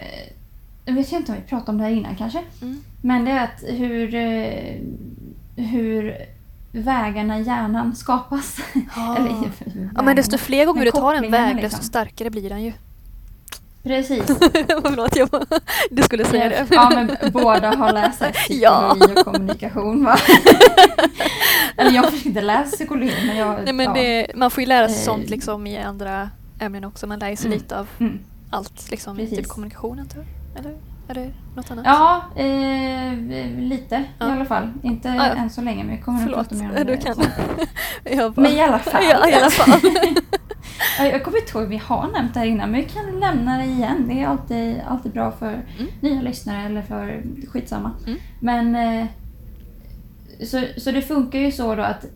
jag 0.85 0.93
vet 0.93 1.11
inte 1.11 1.31
om 1.31 1.37
vi 1.37 1.43
pratade 1.49 1.71
om 1.71 1.77
det 1.77 1.83
här 1.83 1.91
innan 1.91 2.15
kanske. 2.15 2.43
mm, 2.61 2.81
Men 3.01 3.25
det 3.25 3.31
är 3.31 3.43
att 3.43 3.63
hur, 3.67 4.15
eh, 4.15 4.79
hur 5.55 6.15
vägarna 6.77 7.39
i 7.39 7.43
hjärnan 7.43 7.95
skapas. 7.95 8.57
Ja. 8.95 9.15
Eller, 9.19 9.35
ja 9.95 10.01
men 10.01 10.15
desto 10.15 10.37
fler 10.37 10.65
gånger 10.65 10.79
Men 10.79 10.85
du 10.85 10.91
tar 10.91 11.13
en 11.13 11.31
väg 11.31 11.55
liksom. 11.55 11.69
desto 11.69 11.83
starkare 11.85 12.29
blir 12.29 12.49
den 12.49 12.63
ju. 12.63 12.73
Precis. 13.83 14.25
Förlåt, 14.83 15.15
jag 15.15 15.29
du 15.91 16.03
skulle 16.03 16.25
säga 16.25 16.49
det. 16.49 16.67
Ja 16.71 16.91
men 16.95 17.31
båda 17.33 17.75
har 17.75 17.93
läst 17.93 18.19
psykologi 18.33 18.63
Ja. 18.63 18.97
och 19.17 19.25
kommunikation 19.25 20.03
va? 20.03 20.17
Eller 21.77 21.91
jag 21.91 22.11
försökte 22.11 22.41
läsa 22.41 22.75
psykologi 22.75 23.13
men 23.27 23.37
jag... 23.37 23.55
Nej, 23.63 23.73
men 23.73 23.85
ja. 23.85 23.93
det, 23.93 24.27
man 24.35 24.51
får 24.51 24.61
ju 24.61 24.67
lära 24.67 24.87
sig 24.89 24.97
Eh. 24.97 25.03
sånt 25.05 25.29
liksom 25.29 25.67
i 25.67 25.77
andra 25.77 26.29
ämnen 26.59 26.83
också. 26.83 27.07
Man 27.07 27.19
lär 27.19 27.35
sig 27.35 27.45
Mm. 27.47 27.57
lite 27.59 27.79
av 27.79 27.87
Mm. 27.99 28.19
allt 28.49 28.91
liksom, 28.91 29.17
Precis. 29.17 29.37
typ 29.37 29.47
kommunikationen 29.47 30.07
tror 30.07 30.25
jag. 30.25 30.59
Eller 30.65 30.77
är 31.07 31.13
det 31.13 31.31
något 31.55 31.71
annat? 31.71 31.85
Ja, 31.85 32.21
eh, 32.35 33.13
lite 33.59 34.03
Ja. 34.19 34.27
i 34.29 34.31
alla 34.31 34.45
fall. 34.45 34.71
Inte 34.83 35.07
Ja, 35.07 35.15
ja. 35.15 35.23
än 35.23 35.49
så 35.49 35.61
länge 35.61 35.83
men 35.83 35.95
vi 35.95 36.01
kommer 36.01 36.17
att 36.19 36.23
Förlåt, 36.23 36.49
prata 36.49 36.55
mer 36.63 36.69
om 36.69 36.75
det. 36.75 36.83
du 36.83 36.97
kan. 36.97 37.15
jag 38.17 38.33
bara, 38.33 38.41
Men 38.41 38.51
i 38.51 38.61
alla 38.61 38.79
fall. 38.79 39.03
Ja, 39.11 39.29
i 39.29 39.33
alla 39.33 39.49
fall. 39.49 39.79
Ja, 40.99 41.05
jag 41.05 41.23
kommer 41.23 41.37
inte 41.39 41.57
ihåg 41.57 41.67
vi 41.67 41.77
har 41.77 42.07
nämnt 42.11 42.33
det 42.33 42.39
här 42.39 42.47
innan 42.47 42.71
men 42.71 42.81
vi 42.81 42.87
kan 42.89 43.19
lämna 43.19 43.57
det 43.57 43.63
igen. 43.63 44.05
Det 44.07 44.21
är 44.21 44.27
alltid, 44.27 44.81
alltid 44.87 45.11
bra 45.11 45.31
för 45.31 45.51
Mm. 45.53 45.91
nya 46.01 46.21
lyssnare 46.21 46.65
eller 46.65 46.81
för 46.81 47.23
skitsamma. 47.47 47.91
Mm. 48.07 48.19
Men 48.39 48.75
eh, 48.75 49.05
så, 50.45 50.63
så 50.77 50.91
det 50.91 51.01
funkar 51.01 51.39
ju 51.39 51.51
så 51.51 51.75
då 51.75 51.81
att 51.83 52.03
eh, 52.03 52.09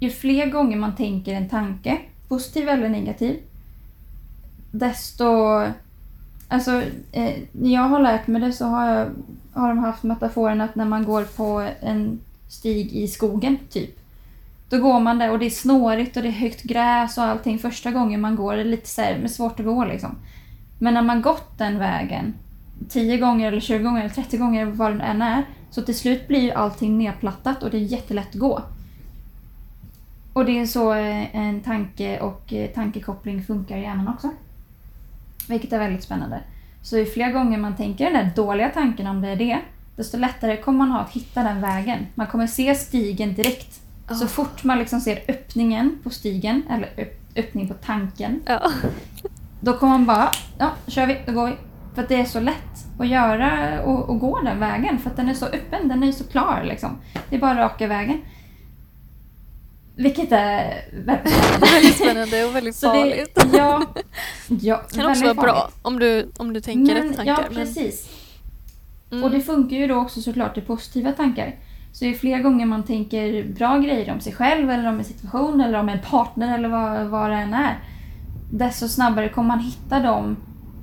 ju 0.00 0.10
fler 0.10 0.46
gånger 0.46 0.76
man 0.76 0.96
tänker 0.96 1.34
en 1.34 1.48
tanke, 1.48 1.98
positiv 2.28 2.68
eller 2.68 2.88
negativ, 2.88 3.36
desto... 4.72 5.24
Alltså, 6.52 6.82
eh, 7.12 7.34
när 7.52 7.74
jag 7.74 7.82
har 7.82 8.00
lärt 8.00 8.26
mig 8.26 8.40
det 8.42 8.52
så 8.52 8.64
har, 8.64 8.86
jag, 8.86 9.10
har 9.52 9.68
de 9.68 9.78
haft 9.78 10.02
metaforen 10.02 10.60
att 10.60 10.74
när 10.74 10.84
man 10.84 11.04
går 11.04 11.24
på 11.24 11.68
en 11.80 12.20
stig 12.48 12.92
i 12.92 13.08
skogen, 13.08 13.58
typ, 13.70 13.98
Då 14.68 14.78
går 14.78 15.00
man 15.00 15.18
där 15.18 15.30
och 15.30 15.38
det 15.38 15.46
är 15.46 15.50
snårigt 15.50 16.16
och 16.16 16.22
det 16.22 16.28
är 16.28 16.32
högt 16.32 16.62
gräs 16.62 17.18
och 17.18 17.24
allting. 17.24 17.58
Första 17.58 17.90
gången 17.90 18.20
man 18.20 18.36
går 18.36 18.54
Det 18.54 18.60
är 18.60 18.64
lite 18.64 18.88
så 18.88 19.02
här, 19.02 19.26
svårt 19.28 19.60
att 19.60 19.66
gå 19.66 19.84
liksom. 19.84 20.16
Men 20.78 20.94
när 20.94 21.02
man 21.02 21.22
gått 21.22 21.58
den 21.58 21.78
vägen 21.78 22.34
10 22.88 23.16
gånger 23.16 23.48
eller 23.48 23.60
20 23.60 23.84
gånger 23.84 24.00
eller 24.00 24.14
30 24.14 24.36
gånger 24.36 24.66
vad 24.66 24.96
det 24.96 25.02
än 25.02 25.22
är. 25.22 25.44
Så 25.70 25.82
till 25.82 25.98
slut 25.98 26.28
blir 26.28 26.40
ju 26.40 26.50
allting 26.50 26.98
nedplattat 26.98 27.62
och 27.62 27.70
det 27.70 27.76
är 27.76 27.80
jättelätt 27.80 28.28
att 28.28 28.40
gå. 28.40 28.62
Och 30.32 30.44
det 30.44 30.58
är 30.58 30.66
så 30.66 30.94
eh, 30.94 31.36
en 31.36 31.60
tanke 31.60 32.20
och 32.20 32.52
eh, 32.52 32.70
tankekoppling 32.70 33.44
funkar 33.44 33.76
i 33.76 33.82
hjärnan 33.82 34.08
också. 34.08 34.30
Vilket 35.50 35.72
är 35.72 35.78
väldigt 35.78 36.02
spännande. 36.02 36.40
Så 36.82 36.98
ju 36.98 37.06
fler 37.06 37.32
gånger 37.32 37.58
man 37.58 37.76
tänker 37.76 38.04
den 38.04 38.14
där 38.14 38.30
dåliga 38.36 38.68
tanken 38.68 39.06
om 39.06 39.20
det 39.22 39.28
är 39.28 39.36
det, 39.36 39.58
desto 39.96 40.18
lättare 40.18 40.56
kommer 40.56 40.78
man 40.78 40.90
ha 40.90 41.00
att 41.00 41.10
hitta 41.10 41.42
den 41.42 41.60
vägen. 41.60 42.06
Man 42.14 42.26
kommer 42.26 42.46
se 42.46 42.74
stigen 42.74 43.34
direkt. 43.34 43.80
Så 44.08 44.24
Ja. 44.24 44.28
fort 44.28 44.64
man 44.64 44.78
liksom 44.78 45.00
ser 45.00 45.18
öppningen 45.28 45.98
på 46.02 46.10
stigen, 46.10 46.62
eller 46.70 46.88
öpp- 46.96 47.20
öppning 47.36 47.68
på 47.68 47.74
tanken, 47.74 48.40
Ja. 48.46 48.70
då 49.60 49.72
kommer 49.72 49.92
man 49.92 50.06
bara, 50.06 50.28
ja, 50.58 50.70
kör 50.86 51.06
vi, 51.06 51.16
då 51.26 51.32
går 51.32 51.46
vi. 51.46 51.52
För 51.94 52.02
att 52.02 52.08
det 52.08 52.20
är 52.20 52.24
så 52.24 52.40
lätt 52.40 52.86
att 52.98 53.08
göra 53.08 53.82
och, 53.82 54.08
och 54.08 54.18
gå 54.20 54.40
den 54.40 54.60
vägen. 54.60 54.98
För 54.98 55.10
att 55.10 55.16
den 55.16 55.28
är 55.28 55.34
så 55.34 55.46
öppen, 55.46 55.88
den 55.88 56.02
är 56.02 56.12
så 56.12 56.24
klar 56.24 56.62
liksom. 56.64 56.90
Det 57.30 57.36
är 57.36 57.40
bara 57.40 57.60
raka 57.64 57.86
vägen. 57.86 58.20
Vilket 60.00 60.32
är 60.32 60.84
väldigt 61.60 61.94
spännande 61.96 62.44
och 62.44 62.56
väldigt 62.56 62.76
Så 62.76 62.92
det, 62.92 62.98
farligt. 62.98 63.38
ja, 63.52 63.82
ja, 64.60 64.76
kan 64.76 64.86
också 64.86 65.02
vara 65.02 65.12
väldigt 65.14 65.36
bra 65.42 65.54
farligt. 65.54 65.76
om 65.82 65.98
du, 65.98 66.30
om 66.36 66.52
du 66.52 66.60
tänker 66.60 66.94
Men, 66.94 67.02
rätt 67.08 67.16
tankar. 67.16 67.32
ja, 67.32 67.40
men- 67.50 67.54
precis. 67.54 68.08
Mm. 69.12 69.24
Och 69.24 69.30
det 69.30 69.40
funkar 69.40 69.76
ju 69.76 69.86
då 69.86 69.94
också 69.96 70.20
såklart 70.22 70.58
i 70.58 70.60
positiva 70.60 71.12
tankar. 71.12 71.54
Så 71.92 72.04
ju 72.04 72.14
fler 72.14 72.38
gånger 72.38 72.66
man 72.66 72.82
tänker 72.82 73.44
bra 73.44 73.78
grejer 73.78 74.12
om 74.12 74.20
sig 74.20 74.32
själv 74.32 74.70
eller 74.70 74.88
om 74.88 74.98
en 74.98 75.04
situation 75.04 75.60
eller 75.60 75.78
om 75.78 75.88
en 75.88 75.98
partner 76.10 76.54
eller 76.58 76.68
vad, 76.68 77.06
vad 77.06 77.30
det 77.30 77.36
än 77.36 77.54
är. 77.54 77.78
Desto 78.52 78.88
snabbare 78.88 79.28
kommer 79.28 79.48
man 79.48 79.58
hitta 79.60 80.00
de 80.00 80.36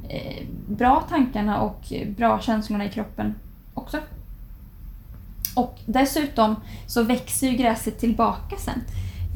eh, 0.10 0.44
bra 0.68 1.04
tankarna 1.10 1.62
och 1.62 1.94
bra 2.18 2.40
känslorna 2.40 2.86
i 2.86 2.90
kroppen 2.90 3.36
också. 3.74 3.98
Och 5.56 5.80
dessutom 5.86 6.56
så 6.88 7.04
växer 7.04 7.48
ju 7.48 7.58
gräset 7.58 8.00
tillbaka 8.00 8.56
sen 8.58 8.82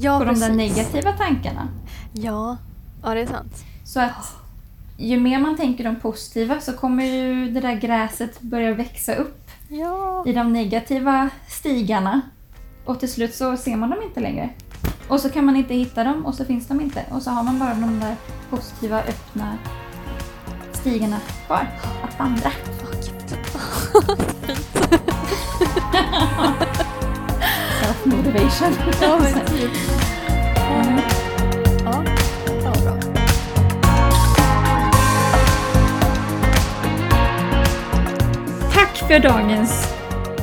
ja, 0.01 0.19
på 0.19 0.25
de 0.25 0.39
där 0.39 0.49
precis. 0.49 0.77
negativa 0.77 1.11
tankarna. 1.11 1.67
Ja, 2.13 2.57
ja, 3.03 3.13
det 3.13 3.21
är 3.21 3.25
sant. 3.27 3.53
Så 3.85 3.99
att 3.99 4.35
ju 4.97 5.19
mer 5.19 5.39
man 5.39 5.57
tänker 5.57 5.83
de 5.83 5.95
positiva 5.95 6.59
så 6.59 6.73
kommer 6.73 7.03
ju 7.05 7.49
det 7.51 7.59
där 7.59 7.73
gräset 7.73 8.41
börja 8.41 8.73
växa 8.73 9.15
upp 9.15 9.37
Ja. 9.69 10.23
i 10.27 10.33
de 10.33 10.53
negativa 10.53 11.29
stigarna. 11.47 12.21
Och 12.85 12.99
till 12.99 13.11
slut 13.11 13.35
så 13.35 13.57
ser 13.57 13.75
man 13.75 13.89
dem 13.89 13.99
inte 14.03 14.19
längre. 14.19 14.49
Och 15.07 15.19
så 15.19 15.29
kan 15.29 15.45
man 15.45 15.55
inte 15.55 15.73
hitta 15.73 16.03
dem 16.03 16.25
och 16.25 16.35
så 16.35 16.45
finns 16.45 16.67
de 16.67 16.81
inte. 16.81 17.05
Och 17.11 17.21
så 17.21 17.29
har 17.31 17.43
man 17.43 17.59
bara 17.59 17.73
de 17.73 17.99
där 17.99 18.15
positiva 18.49 18.99
öppna 19.03 19.57
stigarna 20.73 21.17
kvar 21.45 21.67
att 22.03 22.19
vandra. 22.19 22.51
Åh, 23.55 24.15
Ja, 29.01 29.19
men 29.19 29.45
typ. 29.45 29.71
Mm. 30.71 30.99
Ja, 31.85 32.03
ja, 32.63 32.71
bra. 32.83 32.97
Tack 38.73 38.97
för 38.97 39.19
dagens 39.19 39.93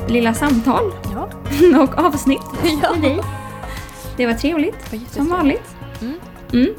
lilla 0.09 0.35
samtal 0.35 0.93
Ja, 1.15 1.29
och 1.83 1.99
avsnitt 1.99 2.41
ja. 2.83 2.93
med 2.95 3.03
dig. 3.03 3.21
Det 4.17 4.27
var 4.27 4.35
trevligt, 4.35 4.91
Det 4.91 4.97
var 4.99 5.05
som 5.15 5.29
vanligt. 5.29 5.75
Mm. 6.01 6.15
Mm. 6.53 6.75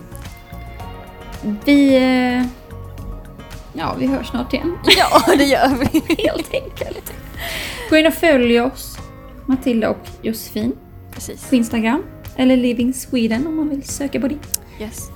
Vi... 1.66 1.96
eh, 1.96 2.46
Ja, 3.74 3.96
vi 4.00 4.08
hörs 4.08 4.28
snart 4.28 4.54
igen. 4.54 4.78
Ja, 4.98 5.22
det 5.38 5.44
gör 5.44 5.70
vi. 5.80 6.16
Helt 6.24 6.54
enkelt. 6.54 7.14
Gå 7.90 7.98
in 7.98 8.08
och 8.08 8.14
följ 8.14 8.62
oss, 8.62 8.99
Matilda 9.50 9.90
och 9.90 10.08
Josefin, 10.22 10.74
Precis. 11.12 11.50
på 11.50 11.56
Instagram. 11.56 12.04
Eller 12.36 12.58
Living 12.58 12.94
Sweden 12.94 13.48
om 13.48 13.56
man 13.56 13.70
vill 13.70 13.84
söka 13.84 14.20
på 14.20 14.28
det. 14.28 14.38
Yes. 14.80 15.10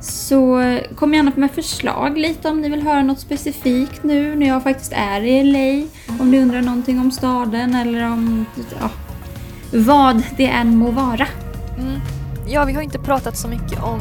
Så 0.00 0.62
kom 0.96 1.14
gärna 1.14 1.32
med 1.36 1.50
förslag 1.50 2.18
lite 2.18 2.48
om 2.48 2.60
ni 2.60 2.68
vill 2.68 2.82
höra 2.82 3.02
något 3.02 3.20
specifikt 3.20 4.02
nu 4.02 4.36
när 4.36 4.46
jag 4.46 4.62
faktiskt 4.62 4.92
är 4.92 5.20
i 5.20 5.44
LA. 5.44 5.88
Om 6.20 6.30
ni 6.30 6.40
undrar 6.40 6.62
någonting 6.62 7.00
om 7.00 7.10
staden 7.10 7.74
eller 7.74 8.12
om 8.12 8.46
ja, 8.80 8.90
vad 9.72 10.22
det 10.36 10.46
än 10.46 10.76
må 10.76 10.90
vara. 10.90 11.26
Mm. 11.78 12.00
Ja, 12.48 12.64
vi 12.64 12.72
har 12.72 12.82
inte 12.82 12.98
pratat 12.98 13.36
så 13.36 13.48
mycket 13.48 13.82
om 13.82 14.00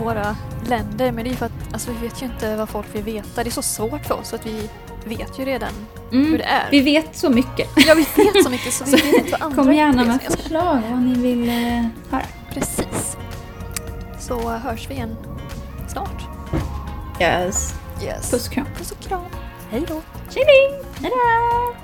våra 0.00 0.36
länder, 0.68 1.12
men 1.12 1.24
det 1.24 1.30
är 1.30 1.34
för 1.34 1.46
att 1.46 1.72
alltså, 1.72 1.90
vi 1.92 2.06
vet 2.06 2.22
ju 2.22 2.26
inte 2.26 2.56
vad 2.56 2.68
folk 2.68 2.86
vill 2.94 3.02
veta. 3.02 3.42
Det 3.44 3.48
är 3.48 3.52
så 3.52 3.62
svårt 3.62 4.06
för 4.06 4.14
oss 4.14 4.34
att 4.34 4.46
vi 4.46 4.70
vet 5.04 5.38
ju 5.38 5.44
redan 5.44 5.70
hur 6.10 6.18
Mm. 6.26 6.38
det 6.38 6.44
är. 6.44 6.70
Vi 6.70 6.80
vet 6.80 7.16
så 7.16 7.30
mycket. 7.30 7.68
Ja, 7.76 7.94
vi 7.94 8.22
vet 8.24 8.44
så 8.44 8.50
mycket 8.50 8.72
så 8.72 8.84
vi 8.84 8.90
Så 8.98 9.06
vet 9.06 9.32
vad 9.32 9.42
andra 9.42 9.62
Kom 9.64 9.72
gärna 9.74 10.04
med 10.04 10.22
förslag 10.22 10.78
vad 10.90 11.02
ni 11.02 11.14
vill 11.14 11.48
eh, 11.48 11.84
höra. 12.10 12.22
Precis. 12.54 13.16
Så 14.20 14.50
hörs 14.50 14.90
vi 14.90 14.94
igen 14.94 15.16
snart. 15.88 16.22
Yes. 17.20 17.74
Yes. 18.02 18.30
Puss 18.30 18.46
och 18.46 18.52
kram. 18.52 18.66
Puss 18.78 18.90
och 18.92 19.00
kram. 19.00 19.20
Hej 19.70 19.84
då. 19.88 20.02
Tjing! 20.30 20.84
Hejdå! 21.00 21.74